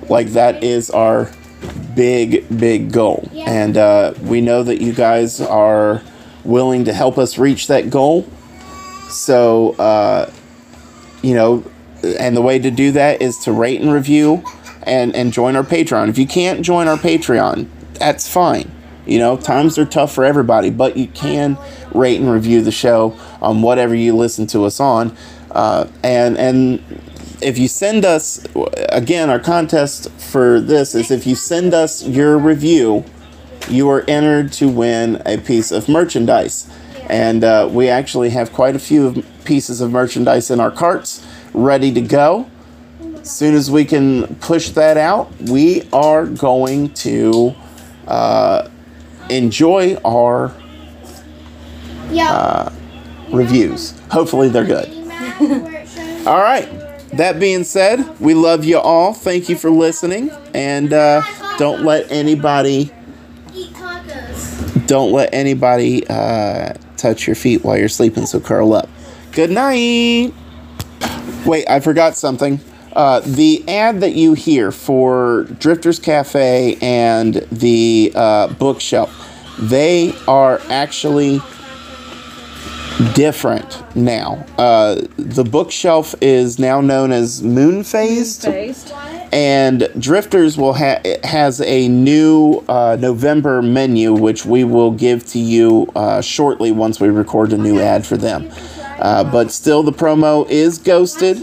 Like 0.08 0.28
that 0.28 0.64
is 0.64 0.90
our 0.90 1.30
big, 1.94 2.58
big 2.58 2.90
goal, 2.90 3.28
and 3.34 3.76
uh, 3.76 4.14
we 4.22 4.40
know 4.40 4.62
that 4.62 4.80
you 4.80 4.94
guys 4.94 5.42
are 5.42 6.02
willing 6.42 6.86
to 6.86 6.94
help 6.94 7.18
us 7.18 7.36
reach 7.36 7.66
that 7.66 7.90
goal. 7.90 8.26
So. 9.10 9.72
Uh, 9.72 10.32
you 11.22 11.34
know, 11.34 11.62
and 12.02 12.36
the 12.36 12.42
way 12.42 12.58
to 12.58 12.70
do 12.70 12.92
that 12.92 13.22
is 13.22 13.38
to 13.38 13.52
rate 13.52 13.80
and 13.80 13.92
review 13.92 14.44
and 14.82 15.14
and 15.14 15.32
join 15.32 15.56
our 15.56 15.62
Patreon. 15.62 16.08
If 16.08 16.18
you 16.18 16.26
can't 16.26 16.62
join 16.62 16.88
our 16.88 16.96
Patreon, 16.96 17.68
that's 17.94 18.28
fine. 18.28 18.70
You 19.06 19.18
know, 19.18 19.36
times 19.36 19.78
are 19.78 19.84
tough 19.84 20.12
for 20.12 20.24
everybody, 20.24 20.70
but 20.70 20.96
you 20.96 21.08
can 21.08 21.58
rate 21.92 22.20
and 22.20 22.30
review 22.30 22.62
the 22.62 22.70
show 22.70 23.16
on 23.40 23.62
whatever 23.62 23.94
you 23.94 24.14
listen 24.14 24.46
to 24.48 24.64
us 24.64 24.80
on. 24.80 25.16
Uh, 25.50 25.88
and 26.02 26.36
and 26.38 26.82
if 27.40 27.58
you 27.58 27.68
send 27.68 28.04
us 28.04 28.46
again, 28.90 29.28
our 29.28 29.40
contest 29.40 30.10
for 30.12 30.60
this 30.60 30.94
is 30.94 31.10
if 31.10 31.26
you 31.26 31.34
send 31.34 31.74
us 31.74 32.06
your 32.06 32.38
review, 32.38 33.04
you 33.68 33.88
are 33.90 34.04
entered 34.08 34.52
to 34.54 34.68
win 34.68 35.20
a 35.26 35.38
piece 35.38 35.72
of 35.72 35.88
merchandise. 35.88 36.70
And 37.08 37.42
uh, 37.42 37.68
we 37.70 37.88
actually 37.88 38.30
have 38.30 38.52
quite 38.52 38.76
a 38.76 38.78
few 38.78 39.24
pieces 39.44 39.80
of 39.80 39.90
merchandise 39.90 40.50
in 40.50 40.60
our 40.60 40.70
carts 40.70 41.26
ready 41.54 41.92
to 41.92 42.00
go. 42.00 42.48
As 43.20 43.30
soon 43.30 43.54
as 43.54 43.70
we 43.70 43.84
can 43.84 44.34
push 44.36 44.70
that 44.70 44.96
out, 44.96 45.30
we 45.42 45.88
are 45.92 46.26
going 46.26 46.90
to 46.94 47.54
uh, 48.06 48.68
enjoy 49.30 49.96
our 50.04 50.52
Yeah. 52.10 52.68
reviews. 53.30 53.94
Hopefully, 54.10 54.48
they're 54.48 54.64
good. 54.64 54.88
All 56.26 56.40
right. 56.40 56.68
That 57.16 57.38
being 57.38 57.64
said, 57.64 58.18
we 58.20 58.32
love 58.34 58.64
you 58.64 58.78
all. 58.78 59.12
Thank 59.12 59.48
you 59.50 59.56
for 59.56 59.70
listening. 59.70 60.30
And 60.54 60.92
uh, 60.92 61.22
don't 61.58 61.82
let 61.84 62.10
anybody 62.10 62.90
don't 64.86 65.12
let 65.12 65.32
anybody 65.32 66.06
uh, 66.08 66.72
touch 66.96 67.26
your 67.26 67.36
feet 67.36 67.64
while 67.64 67.78
you're 67.78 67.88
sleeping, 67.88 68.26
so 68.26 68.40
curl 68.40 68.74
up. 68.74 68.88
Good 69.32 69.50
night. 69.50 70.34
Wait, 71.46 71.68
I 71.68 71.80
forgot 71.80 72.16
something. 72.16 72.60
Uh, 72.92 73.20
the 73.20 73.64
ad 73.68 74.00
that 74.00 74.12
you 74.14 74.34
hear 74.34 74.70
for 74.70 75.44
Drifters 75.58 75.98
Cafe 75.98 76.76
and 76.80 77.34
the 77.50 78.12
uh, 78.14 78.48
bookshelf, 78.54 79.10
they 79.58 80.14
are 80.28 80.60
actually 80.68 81.40
different 83.14 83.82
now. 83.96 84.44
Uh, 84.58 85.02
the 85.16 85.42
bookshelf 85.44 86.14
is 86.20 86.58
now 86.58 86.80
known 86.80 87.10
as 87.10 87.42
Moon 87.42 87.82
Phased 87.82 88.44
and 89.32 89.88
Drifters 89.98 90.58
will 90.58 90.74
ha- 90.74 91.00
has 91.24 91.60
a 91.62 91.88
new 91.88 92.62
uh, 92.68 92.96
November 93.00 93.62
menu, 93.62 94.12
which 94.12 94.44
we 94.44 94.62
will 94.64 94.90
give 94.90 95.26
to 95.28 95.38
you 95.38 95.90
uh, 95.96 96.20
shortly 96.20 96.70
once 96.70 97.00
we 97.00 97.08
record 97.08 97.52
a 97.52 97.58
new 97.58 97.80
ad 97.80 98.06
for 98.06 98.18
them. 98.18 98.50
Uh, 99.02 99.24
but 99.24 99.50
still, 99.50 99.82
the 99.82 99.92
promo 99.92 100.48
is 100.48 100.78
ghosted, 100.78 101.36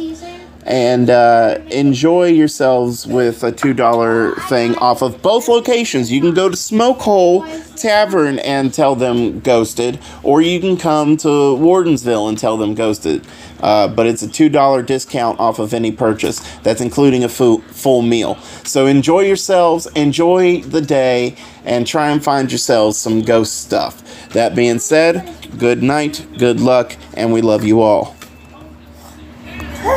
and 0.65 1.09
uh, 1.09 1.59
enjoy 1.71 2.27
yourselves 2.27 3.05
with 3.05 3.43
a 3.43 3.51
two 3.51 3.73
dollar 3.73 4.33
thing 4.47 4.75
off 4.75 5.01
of 5.01 5.21
both 5.21 5.49
locations. 5.49 6.09
You 6.09 6.21
can 6.21 6.33
go 6.33 6.47
to 6.47 6.55
Smoke 6.55 7.01
Hole 7.01 7.45
Tavern 7.75 8.39
and 8.39 8.73
tell 8.73 8.95
them 8.95 9.41
ghosted, 9.41 9.99
or 10.23 10.41
you 10.41 10.61
can 10.61 10.77
come 10.77 11.17
to 11.17 11.27
Wardensville 11.27 12.29
and 12.29 12.37
tell 12.37 12.55
them 12.55 12.75
ghosted. 12.75 13.27
Uh, 13.59 13.89
but 13.89 14.07
it's 14.07 14.21
a 14.21 14.29
two 14.29 14.47
dollar 14.47 14.81
discount 14.81 15.37
off 15.37 15.59
of 15.59 15.73
any 15.73 15.91
purchase. 15.91 16.39
That's 16.59 16.79
including 16.79 17.25
a 17.25 17.29
full 17.29 17.59
full 17.59 18.03
meal. 18.03 18.37
So 18.63 18.85
enjoy 18.85 19.21
yourselves, 19.21 19.85
enjoy 19.97 20.61
the 20.61 20.81
day, 20.81 21.35
and 21.65 21.85
try 21.85 22.09
and 22.09 22.23
find 22.23 22.49
yourselves 22.49 22.97
some 22.97 23.21
ghost 23.21 23.59
stuff. 23.61 24.29
That 24.29 24.55
being 24.55 24.79
said, 24.79 25.27
good 25.57 25.81
night, 25.83 26.25
good 26.37 26.59
luck, 26.59 26.95
and 27.15 27.33
we 27.33 27.41
love 27.41 27.63
you 27.63 27.81
all. 27.81 28.18